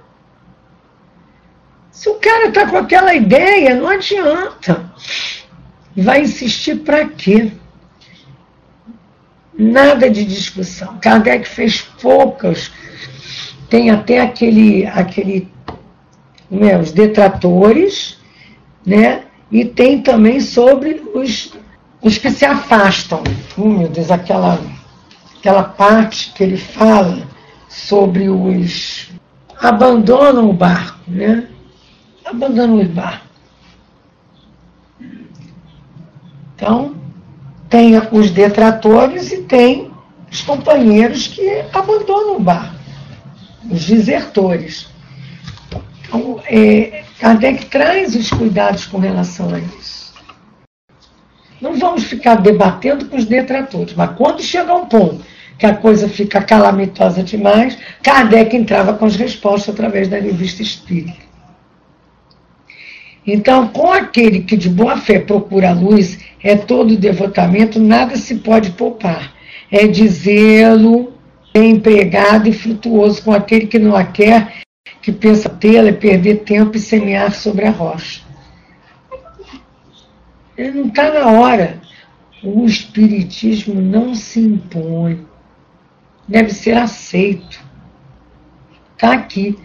Se 1.91 2.09
o 2.09 2.15
cara 2.15 2.49
está 2.49 2.67
com 2.67 2.77
aquela 2.77 3.15
ideia, 3.15 3.75
não 3.75 3.89
adianta. 3.89 4.91
Vai 5.97 6.23
insistir 6.23 6.77
para 6.77 7.07
quê? 7.09 7.51
Nada 9.59 10.09
de 10.09 10.25
discussão. 10.25 10.99
Kardec 11.03 11.49
fez 11.49 11.81
poucas. 12.01 12.71
Tem 13.69 13.91
até 13.91 14.21
aquele, 14.21 14.87
aquele 14.87 15.49
né, 16.51 16.79
os 16.79 16.93
detratores, 16.93 18.19
né? 18.87 19.25
E 19.51 19.65
tem 19.65 20.03
também 20.03 20.41
sobre 20.41 21.03
os, 21.15 21.53
os 22.03 22.19
que 22.19 22.31
se 22.31 22.45
afastam. 22.45 23.23
Oh, 23.57 23.69
meu 23.69 23.89
Deus, 23.89 24.11
aquela, 24.11 24.61
aquela 25.39 25.63
parte 25.63 26.33
que 26.33 26.43
ele 26.43 26.57
fala 26.57 27.27
sobre 27.69 28.29
os 28.29 29.09
abandonam 29.61 30.51
o 30.51 30.53
barco, 30.53 30.99
né? 31.09 31.49
Abandonam 32.25 32.81
o 32.81 32.85
barco. 32.85 33.27
Então, 36.55 36.97
tem 37.69 37.93
os 38.13 38.31
detratores 38.31 39.33
e 39.33 39.43
tem 39.43 39.91
os 40.31 40.43
companheiros 40.43 41.27
que 41.29 41.65
abandonam 41.73 42.37
o 42.37 42.41
barco, 42.41 42.75
os 43.71 43.87
desertores. 43.87 44.89
Então, 46.09 46.41
é, 46.47 47.05
Kardec 47.21 47.67
traz 47.67 48.17
os 48.17 48.31
cuidados 48.31 48.87
com 48.87 48.99
relação 48.99 49.55
a 49.55 49.59
isso. 49.59 50.15
Não 51.61 51.75
vamos 51.75 52.05
ficar 52.05 52.37
debatendo 52.37 53.07
com 53.07 53.17
os 53.17 53.27
detratores, 53.27 53.95
mas 53.95 54.17
quando 54.17 54.43
chega 54.43 54.75
um 54.75 54.87
ponto 54.87 55.25
que 55.59 55.67
a 55.67 55.75
coisa 55.75 56.09
fica 56.09 56.41
calamitosa 56.41 57.23
demais, 57.23 57.77
Kardec 58.03 58.57
entrava 58.57 58.95
com 58.95 59.05
as 59.05 59.17
respostas 59.17 59.75
através 59.75 60.09
da 60.09 60.19
revista 60.19 60.63
Espírita. 60.63 61.29
Então, 63.27 63.69
com 63.69 63.93
aquele 63.93 64.41
que 64.41 64.57
de 64.57 64.71
boa 64.71 64.97
fé 64.97 65.19
procura 65.19 65.71
a 65.71 65.75
luz, 65.75 66.19
é 66.43 66.57
todo 66.57 66.97
devotamento, 66.97 67.79
nada 67.79 68.17
se 68.17 68.37
pode 68.37 68.71
poupar. 68.71 69.35
É 69.71 69.87
dizê-lo 69.87 71.13
bem 71.53 71.73
empregado 71.73 72.49
e 72.49 72.53
frutuoso 72.53 73.23
com 73.23 73.33
aquele 73.33 73.67
que 73.67 73.79
não 73.79 73.95
a 73.95 74.05
quer, 74.05 74.63
que 75.09 75.13
pensa 75.13 75.49
tê-la, 75.49 75.89
é 75.89 75.93
perder 75.93 76.41
tempo 76.41 76.77
e 76.77 76.81
semear 76.81 77.35
sobre 77.35 77.65
a 77.65 77.71
rocha. 77.71 78.21
Ele 80.55 80.73
não 80.73 80.89
está 80.89 81.11
na 81.11 81.31
hora. 81.31 81.81
O 82.43 82.67
Espiritismo 82.67 83.81
não 83.81 84.15
se 84.15 84.39
impõe. 84.39 85.25
Deve 86.29 86.51
ser 86.51 86.77
aceito. 86.77 87.59
Está 88.95 89.15
aqui. 89.15 89.59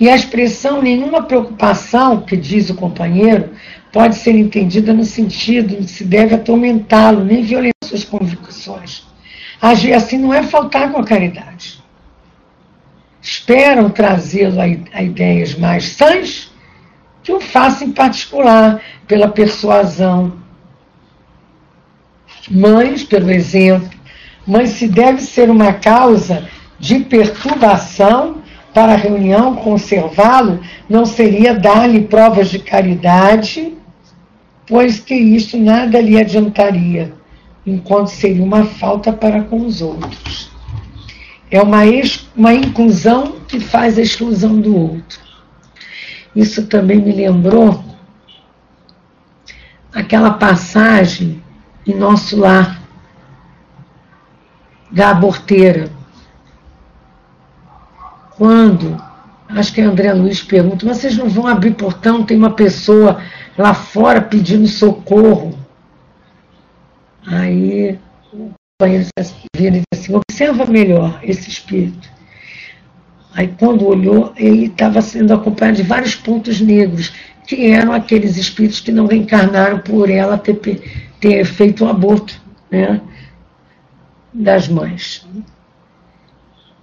E 0.00 0.08
a 0.08 0.16
expressão 0.16 0.80
nenhuma 0.80 1.24
preocupação, 1.24 2.22
que 2.22 2.34
diz 2.34 2.70
o 2.70 2.74
companheiro, 2.74 3.50
pode 3.92 4.16
ser 4.16 4.34
entendida 4.34 4.94
no 4.94 5.04
sentido 5.04 5.76
de 5.76 5.90
se 5.90 6.04
deve 6.04 6.34
atormentá-lo, 6.34 7.22
nem 7.22 7.42
violentar 7.42 7.84
suas 7.84 8.02
convicções. 8.02 9.06
Agir 9.60 9.92
assim 9.92 10.16
não 10.16 10.32
é 10.32 10.42
faltar 10.42 10.90
com 10.90 10.98
a 10.98 11.04
caridade. 11.04 11.75
Esperam 13.26 13.90
trazê-lo 13.90 14.60
a, 14.60 15.02
ideias 15.02 15.56
mais 15.56 15.96
sãs 15.96 16.48
que 17.24 17.32
o 17.32 17.40
façam 17.40 17.88
em 17.88 17.90
particular, 17.90 18.80
pela 19.08 19.26
persuasão. 19.26 20.34
Mães, 22.48 23.02
pelo 23.02 23.28
exemplo, 23.32 23.90
mas 24.46 24.70
se 24.70 24.86
deve 24.86 25.20
ser 25.22 25.50
uma 25.50 25.72
causa 25.72 26.48
de 26.78 27.00
perturbação 27.00 28.42
para 28.72 28.92
a 28.92 28.96
reunião, 28.96 29.56
conservá-lo, 29.56 30.60
não 30.88 31.04
seria 31.04 31.52
dar-lhe 31.52 32.02
provas 32.02 32.48
de 32.48 32.60
caridade, 32.60 33.74
pois 34.68 35.00
que 35.00 35.14
isto 35.16 35.58
nada 35.58 36.00
lhe 36.00 36.16
adiantaria 36.16 37.12
enquanto 37.66 38.06
seria 38.06 38.44
uma 38.44 38.64
falta 38.66 39.12
para 39.12 39.42
com 39.42 39.66
os 39.66 39.82
outros. 39.82 40.55
É 41.50 41.60
uma, 41.62 41.82
uma 42.34 42.52
inclusão 42.52 43.36
que 43.46 43.60
faz 43.60 43.98
a 43.98 44.02
exclusão 44.02 44.60
do 44.60 44.76
outro. 44.76 45.20
Isso 46.34 46.66
também 46.66 47.00
me 47.00 47.12
lembrou 47.12 47.84
aquela 49.92 50.32
passagem 50.32 51.42
em 51.86 51.94
nosso 51.94 52.36
lar 52.36 52.82
da 54.90 55.10
aborteira. 55.10 55.90
Quando, 58.36 59.00
acho 59.48 59.72
que 59.72 59.80
André 59.80 60.12
Luiz 60.12 60.42
pergunta, 60.42 60.84
vocês 60.84 61.16
não 61.16 61.28
vão 61.28 61.46
abrir 61.46 61.74
portão, 61.74 62.24
tem 62.24 62.36
uma 62.36 62.50
pessoa 62.50 63.22
lá 63.56 63.72
fora 63.72 64.20
pedindo 64.20 64.66
socorro. 64.66 65.58
Aí 67.26 67.98
o 68.76 68.84
companheiro 68.84 69.08
vira 69.56 69.76
e 69.78 69.80
diz 69.80 69.84
assim, 69.94 70.14
observa 70.14 70.66
melhor 70.66 71.18
esse 71.22 71.48
espírito. 71.48 72.10
Aí 73.32 73.48
quando 73.58 73.86
olhou, 73.86 74.34
ele 74.36 74.66
estava 74.66 75.00
sendo 75.00 75.32
acompanhado 75.32 75.78
de 75.78 75.82
vários 75.82 76.14
pontos 76.14 76.60
negros, 76.60 77.10
que 77.46 77.70
eram 77.70 77.92
aqueles 77.92 78.36
espíritos 78.36 78.80
que 78.80 78.92
não 78.92 79.06
reencarnaram 79.06 79.78
por 79.78 80.10
ela 80.10 80.36
ter, 80.36 80.58
ter 81.18 81.44
feito 81.46 81.86
o 81.86 81.88
aborto 81.88 82.38
né, 82.70 83.00
das 84.32 84.68
mães. 84.68 85.26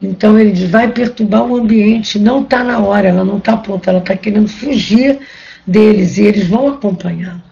Então 0.01 0.39
ele 0.39 0.51
diz, 0.51 0.71
vai 0.71 0.91
perturbar 0.91 1.45
o 1.45 1.55
ambiente, 1.55 2.17
não 2.17 2.41
está 2.41 2.63
na 2.63 2.79
hora, 2.79 3.09
ela 3.09 3.23
não 3.23 3.37
está 3.37 3.55
pronta, 3.55 3.91
ela 3.91 3.99
está 3.99 4.17
querendo 4.17 4.47
fugir 4.47 5.19
deles 5.65 6.17
e 6.17 6.23
eles 6.23 6.47
vão 6.47 6.69
acompanhá-la. 6.69 7.43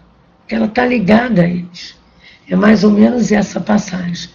Ela 0.49 0.65
está 0.65 0.83
ligada 0.83 1.43
a 1.43 1.47
eles. 1.47 2.01
É 2.52 2.56
mais 2.56 2.84
ou 2.84 2.91
menos 2.91 3.32
essa 3.32 3.62
passagem. 3.62 4.30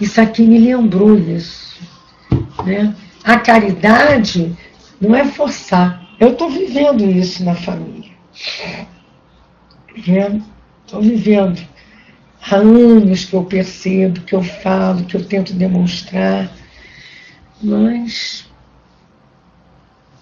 Isso 0.00 0.18
aqui 0.18 0.42
me 0.42 0.58
lembrou 0.58 1.18
isso. 1.18 1.78
Né? 2.64 2.96
A 3.22 3.38
caridade 3.38 4.56
não 4.98 5.14
é 5.14 5.22
forçar. 5.26 6.02
Eu 6.18 6.30
estou 6.30 6.48
vivendo 6.48 7.04
isso 7.04 7.44
na 7.44 7.54
família. 7.54 8.10
Estou 9.94 11.02
vivendo. 11.02 11.60
Há 12.50 12.56
anos 12.56 13.26
que 13.26 13.34
eu 13.34 13.44
percebo, 13.44 14.22
que 14.22 14.34
eu 14.34 14.42
falo, 14.42 15.04
que 15.04 15.16
eu 15.18 15.24
tento 15.26 15.52
demonstrar. 15.52 16.50
Mas 17.62 18.48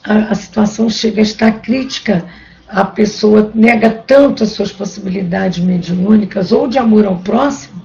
a, 0.02 0.32
a 0.32 0.34
situação 0.34 0.90
chega 0.90 1.20
a 1.20 1.22
estar 1.22 1.52
crítica 1.60 2.26
a 2.68 2.84
pessoa 2.84 3.50
nega 3.54 3.90
tanto 3.90 4.42
as 4.42 4.50
suas 4.50 4.72
possibilidades 4.72 5.58
mediúnicas 5.58 6.52
ou 6.52 6.66
de 6.66 6.78
amor 6.78 7.06
ao 7.06 7.18
próximo, 7.18 7.82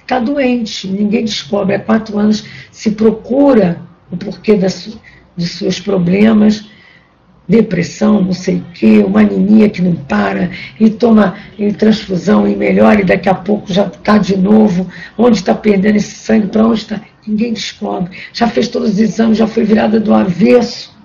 está 0.00 0.18
doente, 0.18 0.86
ninguém 0.86 1.24
descobre. 1.24 1.74
Há 1.74 1.80
quatro 1.80 2.18
anos 2.18 2.44
se 2.70 2.90
procura 2.90 3.80
o 4.10 4.16
porquê 4.16 4.54
das, 4.54 4.96
de 5.36 5.46
seus 5.46 5.80
problemas, 5.80 6.66
depressão, 7.48 8.22
não 8.22 8.32
sei 8.32 8.56
o 8.56 8.64
quê, 8.74 8.98
uma 8.98 9.20
anemia 9.20 9.70
que 9.70 9.80
não 9.80 9.94
para, 9.94 10.50
e 10.78 10.90
toma 10.90 11.34
transfusão 11.78 12.46
e 12.46 12.54
melhora, 12.54 13.00
e 13.00 13.04
daqui 13.04 13.28
a 13.28 13.34
pouco 13.34 13.72
já 13.72 13.86
está 13.86 14.18
de 14.18 14.36
novo. 14.36 14.86
Onde 15.16 15.38
está 15.38 15.54
perdendo 15.54 15.96
esse 15.96 16.14
sangue? 16.14 16.48
Para 16.48 16.66
onde 16.66 16.80
está? 16.80 17.00
Ninguém 17.26 17.54
descobre. 17.54 18.10
Já 18.32 18.48
fez 18.48 18.68
todos 18.68 18.92
os 18.92 18.98
exames, 18.98 19.38
já 19.38 19.46
foi 19.46 19.64
virada 19.64 19.98
do 19.98 20.12
avesso 20.12 20.97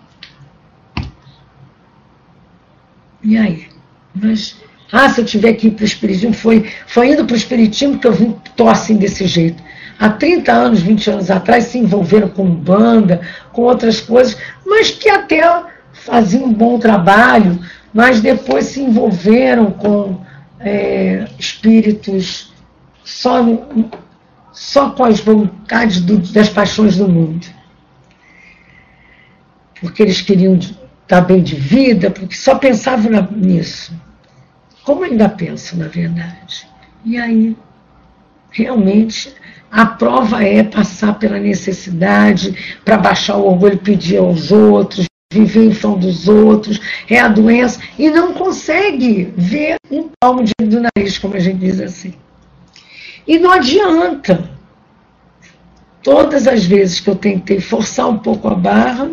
E 3.23 3.37
aí? 3.37 3.67
Mas, 4.13 4.57
ah, 4.91 5.09
se 5.09 5.21
eu 5.21 5.25
tiver 5.25 5.53
que 5.53 5.67
ir 5.67 5.71
para 5.71 5.83
o 5.83 5.85
Espiritismo, 5.85 6.33
foi, 6.33 6.69
foi 6.85 7.09
indo 7.09 7.25
para 7.25 7.33
o 7.33 7.37
Espiritismo 7.37 7.97
que 7.97 8.07
eu 8.07 8.13
vim, 8.13 8.35
tô 8.55 8.67
assim 8.67 8.97
desse 8.97 9.25
jeito. 9.25 9.63
Há 9.99 10.09
30 10.09 10.51
anos, 10.51 10.81
20 10.81 11.09
anos 11.09 11.31
atrás, 11.31 11.65
se 11.65 11.77
envolveram 11.77 12.27
com 12.27 12.45
banda, 12.49 13.21
com 13.51 13.61
outras 13.61 14.01
coisas, 14.01 14.37
mas 14.65 14.91
que 14.91 15.09
até 15.09 15.41
faziam 15.93 16.45
um 16.45 16.53
bom 16.53 16.77
trabalho, 16.77 17.59
mas 17.93 18.19
depois 18.19 18.65
se 18.65 18.81
envolveram 18.81 19.71
com 19.71 20.19
é, 20.59 21.25
espíritos 21.39 22.51
só, 23.03 23.39
só 24.51 24.89
com 24.89 25.05
as 25.05 25.19
vontades 25.19 26.01
do, 26.01 26.17
das 26.17 26.49
paixões 26.49 26.97
do 26.97 27.07
mundo. 27.07 27.45
Porque 29.79 30.01
eles 30.01 30.21
queriam 30.21 30.57
estar 31.13 31.21
tá 31.21 31.27
bem 31.27 31.43
de 31.43 31.55
vida, 31.55 32.09
porque 32.09 32.35
só 32.35 32.55
pensava 32.55 33.07
nisso. 33.31 33.93
Como 34.83 35.03
ainda 35.03 35.29
penso, 35.29 35.77
na 35.77 35.87
verdade. 35.87 36.67
E 37.05 37.17
aí, 37.17 37.55
realmente, 38.49 39.33
a 39.71 39.85
prova 39.85 40.43
é 40.43 40.63
passar 40.63 41.19
pela 41.19 41.39
necessidade 41.39 42.79
para 42.83 42.97
baixar 42.97 43.37
o 43.37 43.45
orgulho, 43.45 43.77
pedir 43.77 44.17
aos 44.17 44.51
outros, 44.51 45.05
viver 45.31 45.65
em 45.65 45.71
função 45.71 45.97
dos 45.97 46.27
outros, 46.27 46.79
é 47.09 47.19
a 47.19 47.27
doença, 47.27 47.79
e 47.97 48.09
não 48.09 48.33
consegue 48.33 49.33
ver 49.37 49.75
um 49.89 50.09
palmo 50.19 50.43
de 50.43 50.53
do 50.63 50.81
nariz, 50.81 51.17
como 51.17 51.35
a 51.35 51.39
gente 51.39 51.59
diz 51.59 51.79
assim. 51.79 52.13
E 53.27 53.37
não 53.37 53.51
adianta. 53.51 54.51
Todas 56.01 56.47
as 56.47 56.65
vezes 56.65 56.99
que 56.99 57.09
eu 57.09 57.15
tentei 57.15 57.61
forçar 57.61 58.09
um 58.09 58.17
pouco 58.17 58.49
a 58.49 58.55
barra, 58.55 59.09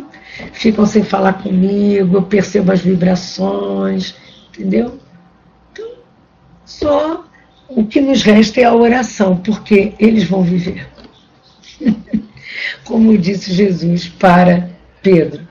ficam 0.52 0.86
sem 0.86 1.02
falar 1.02 1.34
comigo, 1.34 2.16
eu 2.16 2.22
percebo 2.22 2.72
as 2.72 2.80
vibrações, 2.80 4.14
entendeu? 4.48 4.98
Então, 5.72 5.90
só 6.64 7.24
o 7.68 7.84
que 7.84 8.00
nos 8.00 8.22
resta 8.22 8.60
é 8.60 8.64
a 8.64 8.74
oração, 8.74 9.36
porque 9.36 9.92
eles 9.98 10.24
vão 10.24 10.42
viver. 10.42 10.88
Como 12.84 13.16
disse 13.16 13.52
Jesus 13.52 14.08
para 14.08 14.70
Pedro. 15.02 15.48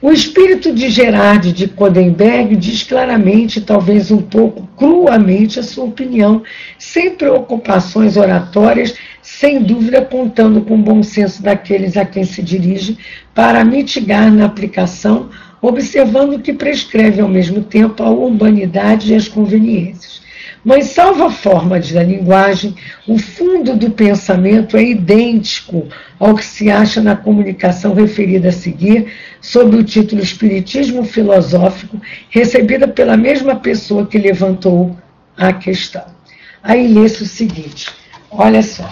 O 0.00 0.12
espírito 0.12 0.72
de 0.72 0.90
Gerard 0.90 1.52
de 1.52 1.66
Codenberg 1.66 2.54
diz 2.54 2.84
claramente, 2.84 3.60
talvez 3.60 4.12
um 4.12 4.22
pouco 4.22 4.68
cruamente, 4.76 5.58
a 5.58 5.62
sua 5.62 5.86
opinião, 5.86 6.44
sem 6.78 7.16
preocupações 7.16 8.16
oratórias, 8.16 8.94
sem 9.30 9.62
dúvida 9.62 10.00
contando 10.00 10.62
com 10.62 10.74
o 10.74 10.82
bom 10.82 11.02
senso 11.02 11.42
daqueles 11.42 11.98
a 11.98 12.04
quem 12.04 12.24
se 12.24 12.42
dirige, 12.42 12.96
para 13.34 13.62
mitigar 13.62 14.32
na 14.32 14.46
aplicação, 14.46 15.28
observando 15.60 16.40
que 16.40 16.52
prescreve 16.52 17.20
ao 17.20 17.28
mesmo 17.28 17.62
tempo 17.62 18.02
a 18.02 18.10
urbanidade 18.10 19.12
e 19.12 19.14
as 19.14 19.28
conveniências. 19.28 20.22
Mas, 20.64 20.86
salvo 20.86 21.24
a 21.24 21.30
forma 21.30 21.78
da 21.78 22.02
linguagem, 22.02 22.74
o 23.06 23.18
fundo 23.18 23.76
do 23.76 23.90
pensamento 23.90 24.76
é 24.76 24.82
idêntico 24.82 25.86
ao 26.18 26.34
que 26.34 26.44
se 26.44 26.70
acha 26.70 27.00
na 27.00 27.14
comunicação 27.14 27.94
referida 27.94 28.48
a 28.48 28.52
seguir, 28.52 29.12
sob 29.42 29.76
o 29.76 29.84
título 29.84 30.22
Espiritismo 30.22 31.04
Filosófico, 31.04 32.00
recebida 32.30 32.88
pela 32.88 33.16
mesma 33.16 33.56
pessoa 33.56 34.06
que 34.06 34.18
levantou 34.18 34.96
a 35.36 35.52
questão. 35.52 36.06
Aí 36.62 36.88
lê-se 36.88 37.22
o 37.22 37.26
seguinte: 37.26 37.88
olha 38.30 38.62
só, 38.62 38.88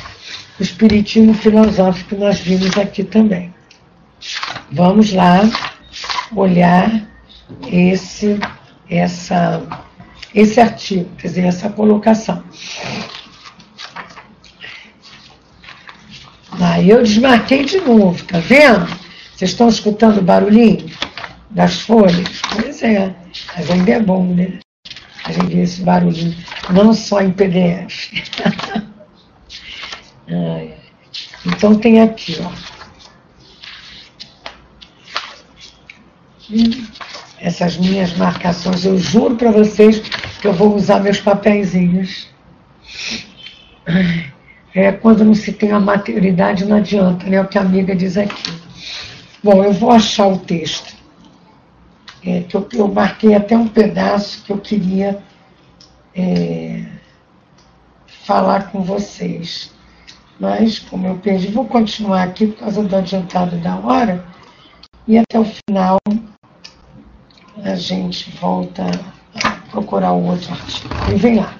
o 0.58 0.62
Espiritismo 0.62 1.34
Filosófico 1.34 2.16
nós 2.16 2.40
vimos 2.40 2.76
aqui 2.78 3.04
também. 3.04 3.54
Vamos 4.72 5.12
lá 5.12 5.42
olhar 6.34 7.06
esse, 7.70 8.38
essa 8.88 9.62
esse 10.34 10.60
artigo, 10.60 11.08
quer 11.16 11.28
dizer, 11.28 11.44
essa 11.46 11.70
colocação. 11.70 12.44
Aí 16.60 16.90
eu 16.90 17.02
desmarquei 17.02 17.64
de 17.64 17.80
novo, 17.80 18.22
tá 18.24 18.38
vendo? 18.38 18.86
Vocês 19.34 19.50
estão 19.50 19.68
escutando 19.68 20.18
o 20.18 20.22
barulhinho 20.22 20.90
das 21.50 21.80
folhas? 21.80 22.42
Pois 22.52 22.82
é, 22.82 23.14
mas 23.54 23.70
ainda 23.70 23.92
é 23.92 24.00
bom, 24.00 24.24
né? 24.24 24.58
A 25.24 25.32
gente 25.32 25.54
vê 25.54 25.62
esse 25.62 25.82
barulhinho, 25.82 26.36
não 26.70 26.92
só 26.92 27.20
em 27.20 27.30
PDF. 27.30 28.12
então 31.46 31.76
tem 31.76 32.00
aqui, 32.00 32.38
ó. 32.42 32.76
essas 37.40 37.76
minhas 37.76 38.16
marcações. 38.16 38.84
Eu 38.84 38.98
juro 38.98 39.36
para 39.36 39.50
vocês 39.50 40.00
que 40.40 40.46
eu 40.46 40.52
vou 40.52 40.74
usar 40.74 41.00
meus 41.00 41.20
papeizinhos. 41.20 42.28
É, 44.74 44.92
quando 44.92 45.24
não 45.24 45.32
se 45.32 45.52
tem 45.52 45.72
a 45.72 45.80
maturidade, 45.80 46.66
não 46.66 46.76
adianta, 46.76 47.26
né? 47.26 47.40
O 47.40 47.48
que 47.48 47.56
a 47.56 47.62
amiga 47.62 47.96
diz 47.96 48.18
aqui. 48.18 48.52
Bom, 49.42 49.64
eu 49.64 49.72
vou 49.72 49.90
achar 49.90 50.26
o 50.26 50.38
texto. 50.38 50.94
É, 52.22 52.42
que 52.42 52.54
eu, 52.54 52.68
eu, 52.72 52.88
marquei 52.88 53.34
até 53.34 53.56
um 53.56 53.68
pedaço 53.68 54.42
que 54.44 54.52
eu 54.52 54.58
queria 54.58 55.22
é, 56.14 56.84
falar 58.06 58.70
com 58.70 58.82
vocês. 58.82 59.72
Mas, 60.38 60.78
como 60.78 61.06
eu 61.06 61.16
perdi, 61.16 61.48
vou 61.48 61.64
continuar 61.64 62.22
aqui 62.22 62.46
por 62.48 62.58
causa 62.60 62.82
do 62.82 62.96
adiantado 62.96 63.56
da 63.56 63.76
hora. 63.76 64.24
E 65.08 65.18
até 65.18 65.38
o 65.38 65.44
final 65.44 65.98
a 67.62 67.74
gente 67.74 68.30
volta 68.38 68.84
a 69.42 69.50
procurar 69.70 70.12
o 70.12 70.26
outro 70.26 70.52
artigo. 70.52 70.94
E 71.10 71.14
vem 71.14 71.36
lá. 71.36 71.54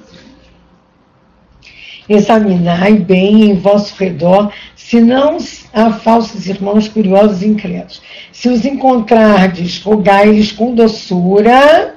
Examinai 2.08 2.94
bem 2.94 3.50
em 3.50 3.58
vosso 3.58 3.94
redor, 3.98 4.52
se 4.76 5.00
não 5.00 5.38
há 5.72 5.92
falsos 5.92 6.46
irmãos 6.46 6.88
curiosos 6.88 7.42
e 7.42 7.48
incrédulos. 7.48 8.00
Se 8.30 8.48
os 8.48 8.64
encontrardes, 8.64 9.82
rogai-lhes 9.82 10.52
com 10.52 10.74
doçura, 10.74 11.96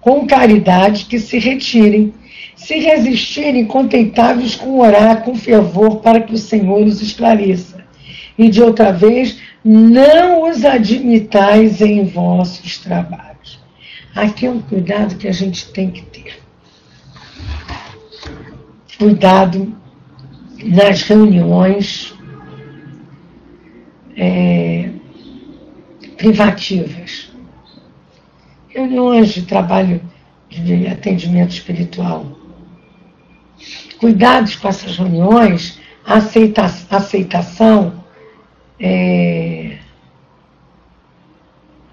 com 0.00 0.26
caridade, 0.26 1.04
que 1.04 1.20
se 1.20 1.38
retirem. 1.38 2.12
Se 2.60 2.78
resistirem, 2.78 3.64
contentáveis 3.64 4.54
com 4.54 4.80
orar 4.80 5.22
com 5.22 5.34
fervor 5.34 6.00
para 6.00 6.20
que 6.20 6.34
o 6.34 6.38
Senhor 6.38 6.86
os 6.86 7.00
esclareça. 7.00 7.82
E 8.36 8.50
de 8.50 8.62
outra 8.62 8.92
vez, 8.92 9.40
não 9.64 10.48
os 10.48 10.62
admitais 10.62 11.80
em 11.80 12.04
vossos 12.04 12.76
trabalhos. 12.76 13.58
Aqui 14.14 14.44
é 14.44 14.50
um 14.50 14.60
cuidado 14.60 15.16
que 15.16 15.26
a 15.26 15.32
gente 15.32 15.72
tem 15.72 15.90
que 15.90 16.02
ter. 16.02 16.38
Cuidado 18.98 19.74
nas 20.62 21.02
reuniões 21.02 22.14
é, 24.18 24.90
privativas, 26.18 27.32
reuniões 28.68 29.30
de 29.30 29.42
trabalho 29.42 30.02
de 30.50 30.86
atendimento 30.86 31.52
espiritual. 31.52 32.39
Cuidados 34.00 34.56
com 34.56 34.66
essas 34.66 34.96
reuniões, 34.96 35.78
aceita, 36.06 36.62
aceitação 36.90 38.02
é, 38.80 39.76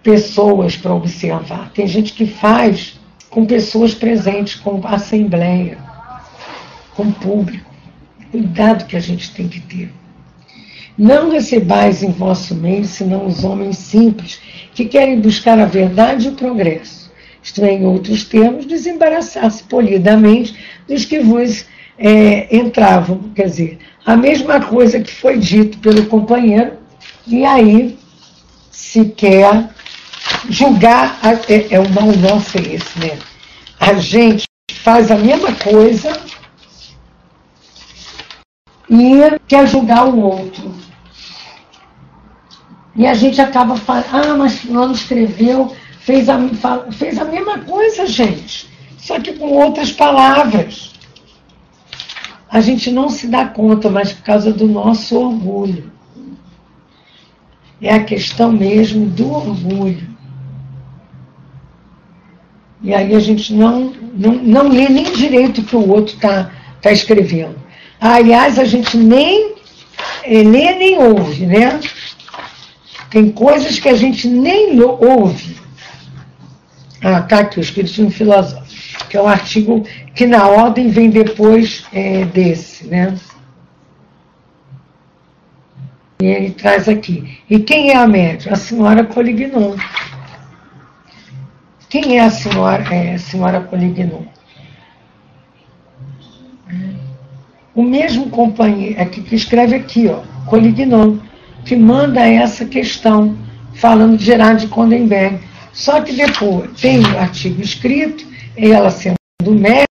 pessoas 0.01 0.78
para 0.78 0.93
observar. 0.93 1.70
Tem 1.74 1.86
gente 1.86 2.14
que 2.14 2.26
faz 2.26 2.97
com 3.30 3.45
pessoas 3.45 3.93
presentes, 3.93 4.55
com 4.55 4.82
assembleia, 4.88 5.78
com 6.95 7.12
público. 7.12 7.70
Cuidado 8.32 8.86
que 8.86 8.95
a 8.95 9.01
gente 9.01 9.32
tem 9.32 9.49
que 9.49 9.60
ter. 9.60 9.91
Não 10.97 11.30
recebais 11.30 12.01
em 12.01 12.12
vosso 12.12 12.55
meio 12.55 12.86
senão 12.86 13.26
os 13.26 13.43
homens 13.43 13.78
simples, 13.78 14.39
que 14.74 14.86
querem 14.86 15.20
buscar 15.20 15.60
a 15.60 15.66
verdade 15.66 16.28
e 16.28 16.30
o 16.30 16.36
progresso. 16.36 17.12
Isto 17.43 17.64
é, 17.64 17.74
em 17.74 17.86
outros 17.86 18.24
termos, 18.24 18.66
desembaraçar-se 18.66 19.64
polidamente 19.64 20.55
dos 20.88 21.05
que 21.05 21.20
vos 21.20 21.66
é, 21.98 22.56
entravam. 22.56 23.32
Quer 23.36 23.45
dizer, 23.45 23.80
a 24.06 24.16
mesma 24.16 24.62
coisa 24.62 25.00
que 25.00 25.12
foi 25.12 25.38
dito 25.38 25.78
pelo 25.80 26.06
companheiro, 26.06 26.74
e 27.26 27.45
aí 27.45 27.98
se 28.72 29.06
quer 29.06 29.70
julgar, 30.50 31.20
é, 31.24 31.76
é 31.76 31.80
o 31.80 31.89
mal 31.89 32.08
nosso 32.18 32.58
esse, 32.58 33.00
né? 33.00 33.18
A 33.80 33.93
gente 33.95 34.45
faz 34.72 35.12
a 35.12 35.16
mesma 35.16 35.52
coisa 35.54 36.20
e 38.89 39.20
quer 39.48 39.68
julgar 39.68 40.08
o 40.08 40.20
outro. 40.20 40.74
E 42.95 43.06
a 43.06 43.14
gente 43.14 43.39
acaba 43.41 43.76
falando, 43.76 44.06
ah, 44.12 44.36
mas 44.38 44.60
fulano 44.60 44.93
escreveu, 44.93 45.76
fez 46.00 46.30
a, 46.30 46.39
fez 46.91 47.20
a 47.20 47.26
mesma 47.26 47.60
coisa, 47.60 48.08
gente, 48.08 48.68
só 48.98 49.20
que 49.20 49.34
com 49.34 49.52
outras 49.52 49.91
palavras 49.91 50.97
a 52.50 52.62
gente 52.62 52.91
não 52.91 53.10
se 53.10 53.28
dá 53.28 53.45
conta, 53.45 53.89
mas 53.89 54.14
por 54.14 54.24
causa 54.24 54.54
do 54.54 54.68
nosso 54.68 55.18
orgulho. 55.18 55.91
É 57.82 57.93
a 57.93 58.04
questão 58.04 58.52
mesmo 58.52 59.06
do 59.06 59.32
orgulho. 59.32 60.08
E 62.82 62.93
aí 62.93 63.14
a 63.14 63.20
gente 63.20 63.54
não, 63.54 63.93
não, 64.14 64.34
não 64.34 64.70
lê 64.70 64.88
nem 64.88 65.12
direito 65.12 65.62
o 65.62 65.64
que 65.64 65.76
o 65.76 65.89
outro 65.89 66.16
está 66.16 66.52
tá 66.82 66.91
escrevendo. 66.91 67.56
Aliás, 68.00 68.58
a 68.58 68.66
gente 68.66 68.95
nem 68.95 69.56
é, 70.24 70.43
lê 70.43 70.76
nem 70.76 70.98
ouve, 71.00 71.45
né? 71.45 71.80
Tem 73.10 73.30
coisas 73.30 73.80
que 73.80 73.89
a 73.89 73.95
gente 73.95 74.28
nem 74.28 74.80
ouve. 74.82 75.58
Ah, 77.04 77.22
tá 77.22 77.39
aqui, 77.39 77.60
o 77.60 77.62
Espiritismo 77.62 78.10
Filosófico 78.10 78.66
que 79.10 79.18
é 79.18 79.22
um 79.22 79.28
artigo 79.28 79.84
que 80.14 80.26
na 80.26 80.47
ordem 80.47 80.89
vem 80.89 81.10
depois 81.10 81.86
é, 81.93 82.26
desse, 82.26 82.88
né? 82.88 83.16
E 86.22 86.26
ele 86.26 86.51
traz 86.51 86.89
aqui. 86.89 87.39
E 87.49 87.60
quem 87.60 87.91
é 87.91 87.95
a 87.97 88.08
médium? 88.08 88.53
A 88.53 88.55
senhora 88.55 89.03
Polignon. 89.03 89.76
Quem 91.89 92.18
é 92.18 92.22
a 92.24 92.30
senhora, 92.30 92.84
é, 92.93 93.14
a 93.14 93.20
senhora 93.20 93.62
Polignon? 93.62 94.24
O 97.76 97.84
mesmo 97.84 98.30
companheiro, 98.32 98.99
aqui, 98.99 99.22
que 99.22 99.36
escreve 99.36 99.76
aqui, 99.76 100.08
ó, 100.08 100.24
Colignon, 100.47 101.20
que 101.64 101.76
manda 101.76 102.22
essa 102.28 102.66
questão. 102.66 103.38
falando 103.76 104.18
de 104.18 104.26
Gerard 104.26 104.62
de 104.62 104.68
Condenberg. 104.68 105.39
Só 105.72 106.01
que 106.01 106.12
depois 106.12 106.72
tem 106.82 106.99
um 106.99 107.20
artigo 107.20 107.62
escrito, 107.62 108.26
ela 108.58 108.89
sendo 108.89 109.18
médico, 109.45 109.88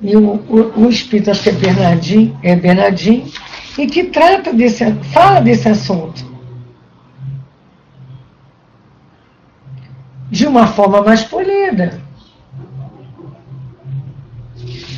e 0.00 0.16
o, 0.16 0.34
o, 0.48 0.84
o 0.84 0.88
espírito, 0.88 1.30
acho 1.30 1.42
que 1.42 1.48
é 1.48 1.52
Bernardinho, 1.52 2.38
é 2.42 2.54
Bernardinho, 2.54 3.26
e 3.78 3.86
que 3.86 4.04
trata 4.04 4.52
desse, 4.52 4.92
fala 5.12 5.40
desse 5.40 5.68
assunto. 5.68 6.24
De 10.30 10.46
uma 10.46 10.66
forma 10.66 11.02
mais 11.02 11.24
polida. 11.24 12.00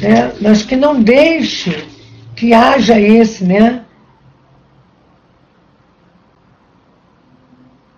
Né? 0.01 0.33
Mas 0.41 0.63
que 0.63 0.77
não 0.77 1.03
deixe 1.03 1.87
que 2.35 2.55
haja 2.55 2.99
esse, 2.99 3.45
né? 3.45 3.85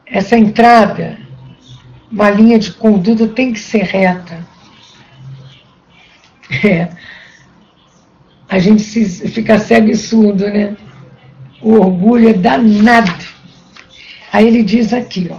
Essa 0.07 0.37
entrada, 0.37 1.19
uma 2.11 2.31
linha 2.31 2.59
de 2.59 2.73
conduta 2.73 3.29
tem 3.29 3.53
que 3.53 3.61
ser 3.61 3.83
reta. 3.83 4.50
É. 6.65 6.89
A 8.49 8.59
gente 8.59 8.83
se, 8.83 9.29
fica 9.29 9.59
cego 9.59 9.91
e 9.91 9.97
surdo, 9.97 10.45
né? 10.45 10.77
O 11.63 11.75
orgulho 11.75 12.29
é 12.31 12.33
danado. 12.33 13.25
Aí 14.33 14.47
ele 14.47 14.63
diz 14.63 14.93
aqui, 14.93 15.31
ó. 15.31 15.39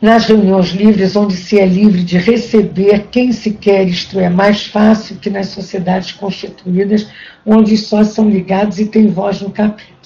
Nas 0.00 0.26
reuniões 0.26 0.68
livres, 0.68 1.16
onde 1.16 1.34
se 1.34 1.58
é 1.58 1.66
livre 1.66 2.04
de 2.04 2.18
receber 2.18 3.08
quem 3.10 3.32
se 3.32 3.50
quer, 3.50 3.88
isto 3.88 4.20
é, 4.20 4.28
mais 4.28 4.66
fácil 4.66 5.16
que 5.16 5.28
nas 5.28 5.48
sociedades 5.48 6.12
constituídas, 6.12 7.08
onde 7.44 7.76
só 7.76 8.04
são 8.04 8.30
ligados 8.30 8.78
e 8.78 8.86
têm 8.86 9.08
voz 9.08 9.40
no 9.40 9.50
capítulo. 9.50 9.96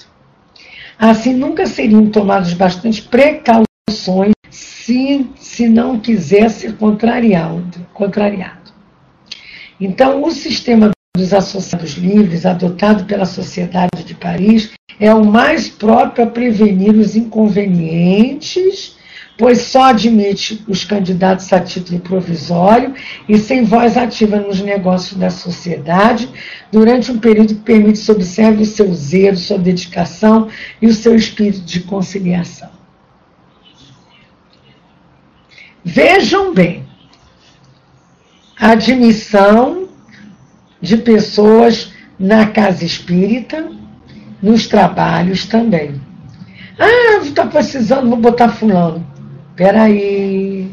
Assim, 0.97 1.35
nunca 1.35 1.67
seriam 1.67 2.07
tomadas 2.07 2.53
bastante 2.53 3.03
precauções 3.03 4.33
se, 4.49 5.27
se 5.35 5.67
não 5.67 5.99
quiser 5.99 6.49
ser 6.49 6.75
contrariado. 6.77 8.62
Então, 9.83 10.23
o 10.23 10.31
sistema 10.31 10.91
dos 11.13 11.33
associados 11.33 11.95
livres, 11.95 12.45
adotado 12.45 13.03
pela 13.03 13.25
Sociedade 13.25 14.03
de 14.05 14.15
Paris, 14.15 14.71
é 14.97 15.13
o 15.13 15.25
mais 15.25 15.67
próprio 15.67 16.23
a 16.23 16.27
prevenir 16.27 16.95
os 16.95 17.17
inconvenientes 17.17 18.95
pois 19.37 19.61
só 19.61 19.85
admite 19.85 20.63
os 20.67 20.85
candidatos 20.85 21.51
a 21.51 21.59
título 21.59 21.99
provisório 21.99 22.93
e 23.27 23.37
sem 23.37 23.63
voz 23.63 23.97
ativa 23.97 24.37
nos 24.37 24.61
negócios 24.61 25.19
da 25.19 25.29
sociedade, 25.29 26.29
durante 26.71 27.11
um 27.11 27.17
período 27.17 27.55
que 27.55 27.61
permite 27.61 27.97
se 27.97 28.11
observe 28.11 28.61
o 28.61 28.65
seu 28.65 28.93
zelo, 28.93 29.35
sua 29.35 29.57
dedicação 29.57 30.49
e 30.79 30.87
o 30.87 30.93
seu 30.93 31.15
espírito 31.15 31.61
de 31.61 31.79
conciliação. 31.81 32.69
Vejam 35.83 36.53
bem, 36.53 36.85
admissão 38.57 39.87
de 40.81 40.97
pessoas 40.97 41.93
na 42.19 42.47
casa 42.47 42.83
espírita, 42.83 43.71
nos 44.41 44.67
trabalhos 44.67 45.45
também. 45.45 46.01
Ah, 46.77 47.23
está 47.23 47.45
precisando, 47.45 48.09
vou 48.09 48.17
botar 48.17 48.49
fulano 48.49 49.13
peraí, 49.55 50.69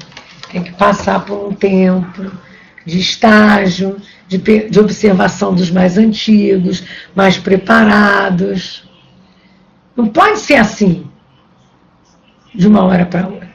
tem 0.50 0.62
que 0.62 0.72
passar 0.72 1.24
por 1.24 1.48
um 1.48 1.54
tempo 1.54 2.30
de 2.84 2.98
estágio, 2.98 3.96
de, 4.26 4.38
de 4.38 4.80
observação 4.80 5.54
dos 5.54 5.70
mais 5.70 5.98
antigos, 5.98 6.84
mais 7.14 7.36
preparados. 7.36 8.88
Não 9.96 10.08
pode 10.08 10.38
ser 10.38 10.56
assim, 10.56 11.06
de 12.54 12.66
uma 12.66 12.82
hora 12.82 13.04
para 13.04 13.28
outra. 13.28 13.49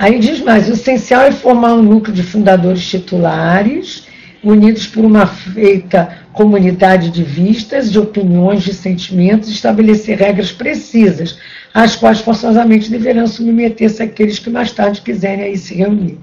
Aí 0.00 0.18
diz 0.18 0.40
mais: 0.40 0.66
o 0.66 0.72
essencial 0.72 1.20
é 1.20 1.30
formar 1.30 1.74
um 1.74 1.82
núcleo 1.82 2.14
de 2.14 2.22
fundadores 2.22 2.88
titulares, 2.88 4.08
unidos 4.42 4.86
por 4.86 5.04
uma 5.04 5.26
feita 5.26 6.16
comunidade 6.32 7.10
de 7.10 7.22
vistas, 7.22 7.92
de 7.92 7.98
opiniões, 7.98 8.62
de 8.62 8.72
sentimentos, 8.72 9.50
estabelecer 9.50 10.16
regras 10.16 10.50
precisas 10.50 11.38
às 11.74 11.96
quais 11.96 12.20
forçosamente 12.20 12.90
deverão 12.90 13.26
submeter-se 13.26 14.02
aqueles 14.02 14.38
que 14.38 14.48
mais 14.48 14.72
tarde 14.72 15.02
quiserem 15.02 15.44
aí 15.44 15.58
se 15.58 15.74
reunir. 15.74 16.18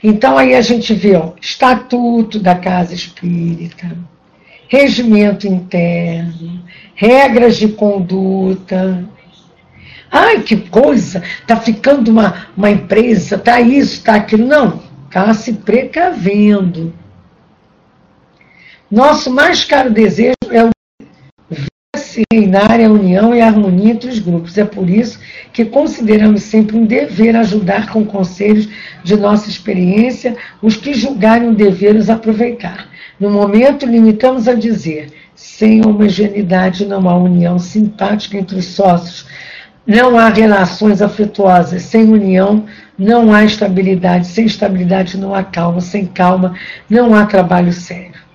Então 0.00 0.38
aí 0.38 0.54
a 0.54 0.60
gente 0.60 0.94
vê 0.94 1.16
ó, 1.16 1.32
estatuto 1.40 2.38
da 2.38 2.54
casa 2.54 2.94
espírita, 2.94 3.98
regimento 4.68 5.44
interno, 5.48 6.62
regras 6.94 7.56
de 7.56 7.66
conduta. 7.66 9.04
Ai, 10.10 10.40
que 10.40 10.56
coisa! 10.56 11.22
Está 11.40 11.56
ficando 11.56 12.10
uma, 12.10 12.48
uma 12.56 12.70
empresa, 12.70 13.36
está 13.36 13.60
isso, 13.60 13.94
está 13.94 14.14
aquilo. 14.14 14.46
Não, 14.46 14.82
está 15.06 15.32
se 15.34 15.52
precavendo. 15.52 16.92
Nosso 18.90 19.30
mais 19.30 19.64
caro 19.64 19.90
desejo 19.90 20.34
é 20.50 20.64
o 20.64 20.70
se 21.96 22.22
reinar 22.32 22.80
a 22.80 22.90
união 22.90 23.34
e 23.34 23.40
a 23.40 23.46
harmonia 23.46 23.92
entre 23.92 24.08
os 24.08 24.18
grupos. 24.18 24.56
É 24.56 24.64
por 24.64 24.88
isso 24.88 25.20
que 25.52 25.64
consideramos 25.64 26.42
sempre 26.42 26.76
um 26.76 26.86
dever 26.86 27.36
ajudar 27.36 27.92
com 27.92 28.04
conselhos 28.04 28.68
de 29.04 29.16
nossa 29.16 29.48
experiência 29.48 30.36
os 30.62 30.76
que 30.76 30.94
julgarem 30.94 31.48
um 31.48 31.54
dever 31.54 31.96
os 31.96 32.08
aproveitar. 32.08 32.88
No 33.20 33.30
momento, 33.30 33.86
limitamos 33.86 34.48
a 34.48 34.54
dizer: 34.54 35.12
sem 35.34 35.84
homogeneidade 35.84 36.86
não 36.86 37.08
há 37.08 37.16
união 37.16 37.58
simpática 37.58 38.38
entre 38.38 38.58
os 38.58 38.66
sócios, 38.66 39.26
não 39.88 40.18
há 40.18 40.28
relações 40.28 41.02
afetuosas, 41.02 41.82
sem 41.82 42.04
união 42.04 42.66
não 42.98 43.32
há 43.32 43.44
estabilidade, 43.44 44.26
sem 44.26 44.44
estabilidade 44.44 45.16
não 45.16 45.34
há 45.34 45.42
calma, 45.42 45.80
sem 45.80 46.04
calma 46.04 46.54
não 46.88 47.14
há 47.14 47.24
trabalho 47.24 47.72
sério 47.72 48.28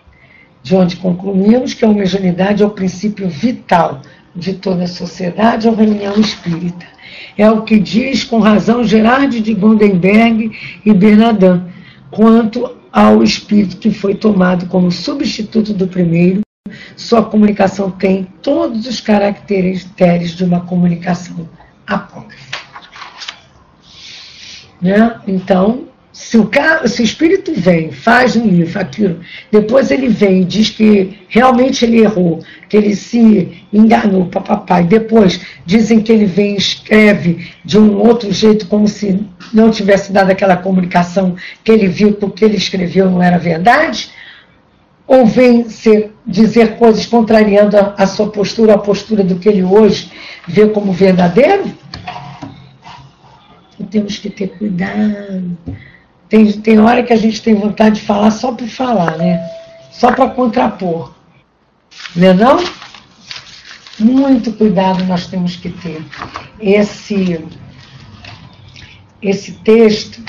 de 0.63 0.73
onde 0.75 0.95
concluímos 0.95 1.73
que 1.73 1.83
a 1.83 1.89
homogeneidade 1.89 2.63
é 2.63 2.65
o 2.65 2.71
princípio 2.71 3.27
vital 3.27 4.01
de 4.33 4.53
toda 4.53 4.85
a 4.85 4.87
sociedade 4.87 5.67
ou 5.67 5.75
reunião 5.75 6.17
espírita. 6.19 6.85
É 7.37 7.51
o 7.51 7.63
que 7.63 7.77
diz 7.77 8.23
com 8.23 8.39
razão 8.39 8.83
Gerard 8.83 9.39
de 9.41 9.53
Gondenberg 9.53 10.51
e 10.85 10.93
Bernardin, 10.93 11.63
quanto 12.09 12.77
ao 12.91 13.21
espírito 13.21 13.77
que 13.77 13.91
foi 13.91 14.15
tomado 14.15 14.67
como 14.67 14.89
substituto 14.89 15.73
do 15.73 15.87
primeiro, 15.87 16.41
sua 16.95 17.23
comunicação 17.23 17.91
tem 17.91 18.27
todos 18.41 18.87
os 18.87 19.01
caracteres 19.01 19.85
de 20.31 20.43
uma 20.45 20.61
comunicação 20.61 21.49
apócrifa. 21.85 22.57
Né? 24.81 25.19
Então, 25.27 25.89
se 26.13 26.37
o, 26.37 26.45
cara, 26.45 26.87
se 26.87 27.01
o 27.01 27.03
espírito 27.03 27.53
vem, 27.53 27.91
faz 27.91 28.35
um 28.37 28.47
livro, 28.47 28.79
aquilo, 28.79 29.19
depois 29.51 29.91
ele 29.91 30.07
vem 30.07 30.41
e 30.41 30.45
diz 30.45 30.69
que 30.69 31.19
realmente 31.27 31.83
ele 31.83 32.01
errou, 32.01 32.41
que 32.69 32.77
ele 32.77 32.95
se 32.95 33.65
enganou, 33.73 34.27
papai, 34.27 34.83
depois 34.83 35.41
dizem 35.65 36.01
que 36.01 36.11
ele 36.11 36.25
vem 36.25 36.53
e 36.53 36.57
escreve 36.57 37.51
de 37.65 37.77
um 37.77 37.97
outro 37.97 38.31
jeito, 38.31 38.67
como 38.67 38.87
se 38.87 39.25
não 39.53 39.69
tivesse 39.69 40.13
dado 40.13 40.31
aquela 40.31 40.55
comunicação 40.55 41.35
que 41.63 41.71
ele 41.71 41.87
viu 41.87 42.13
que 42.13 42.25
o 42.25 42.29
que 42.29 42.45
ele 42.45 42.57
escreveu 42.57 43.09
não 43.09 43.21
era 43.21 43.37
verdade, 43.37 44.11
ou 45.13 45.25
vem 45.25 45.69
ser, 45.69 46.13
dizer 46.25 46.77
coisas 46.77 47.05
contrariando 47.05 47.77
a, 47.77 47.95
a 47.97 48.07
sua 48.07 48.29
postura, 48.29 48.73
a 48.73 48.77
postura 48.77 49.23
do 49.23 49.35
que 49.35 49.49
ele 49.49 49.63
hoje 49.63 50.11
vê 50.47 50.67
como 50.67 50.91
verdadeiro? 50.91 51.71
temos 53.91 54.17
que 54.17 54.29
ter 54.29 54.47
cuidado 54.47 55.55
tem, 56.33 56.51
tem 56.51 56.79
hora 56.79 57.03
que 57.03 57.13
a 57.13 57.15
gente 57.15 57.43
tem 57.43 57.53
vontade 57.53 57.97
de 57.97 58.07
falar 58.07 58.31
só 58.31 58.51
por 58.51 58.67
falar, 58.67 59.19
né? 59.19 59.39
Só 59.91 60.11
para 60.11 60.31
contrapor. 60.31 61.13
Não 62.15 62.27
é 62.27 62.33
não? 62.33 62.63
Muito 63.99 64.51
cuidado 64.53 65.03
nós 65.03 65.27
temos 65.27 65.55
que 65.57 65.69
ter. 65.69 66.03
Esse, 66.59 67.39
esse 69.21 69.51
texto 69.51 70.23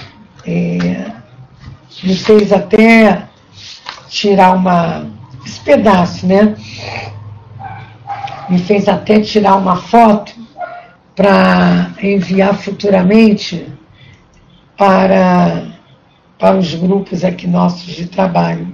é, 0.46 1.10
me 2.02 2.14
fez 2.14 2.52
até 2.52 3.26
tirar 4.14 4.54
uma. 4.54 5.06
Esse 5.44 5.60
pedaço, 5.60 6.26
né? 6.26 6.54
Me 8.48 8.58
fez 8.58 8.88
até 8.88 9.20
tirar 9.20 9.56
uma 9.56 9.76
foto 9.76 10.32
para 11.14 11.92
enviar 12.02 12.54
futuramente 12.54 13.66
para 14.76 15.74
para 16.38 16.56
os 16.58 16.74
grupos 16.74 17.24
aqui 17.24 17.46
nossos 17.46 17.94
de 17.94 18.06
trabalho. 18.06 18.66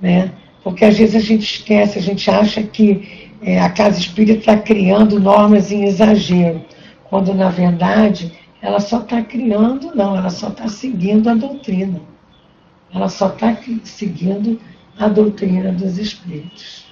Né? 0.00 0.32
Porque 0.62 0.84
às 0.84 0.98
vezes 0.98 1.14
a 1.14 1.24
gente 1.24 1.42
esquece, 1.42 1.98
a 1.98 2.02
gente 2.02 2.30
acha 2.30 2.62
que 2.62 3.30
é, 3.40 3.60
a 3.60 3.70
casa 3.70 3.98
espírita 3.98 4.40
está 4.40 4.56
criando 4.58 5.20
normas 5.20 5.70
em 5.70 5.84
exagero, 5.84 6.62
quando 7.08 7.32
na 7.32 7.48
verdade 7.48 8.32
ela 8.60 8.80
só 8.80 8.98
está 8.98 9.22
criando, 9.22 9.94
não, 9.94 10.16
ela 10.16 10.30
só 10.30 10.48
está 10.48 10.68
seguindo 10.68 11.30
a 11.30 11.34
doutrina. 11.34 12.00
Ela 12.94 13.08
só 13.08 13.28
está 13.28 13.58
seguindo 13.82 14.60
a 14.98 15.08
doutrina 15.08 15.72
dos 15.72 15.98
espíritos. 15.98 16.83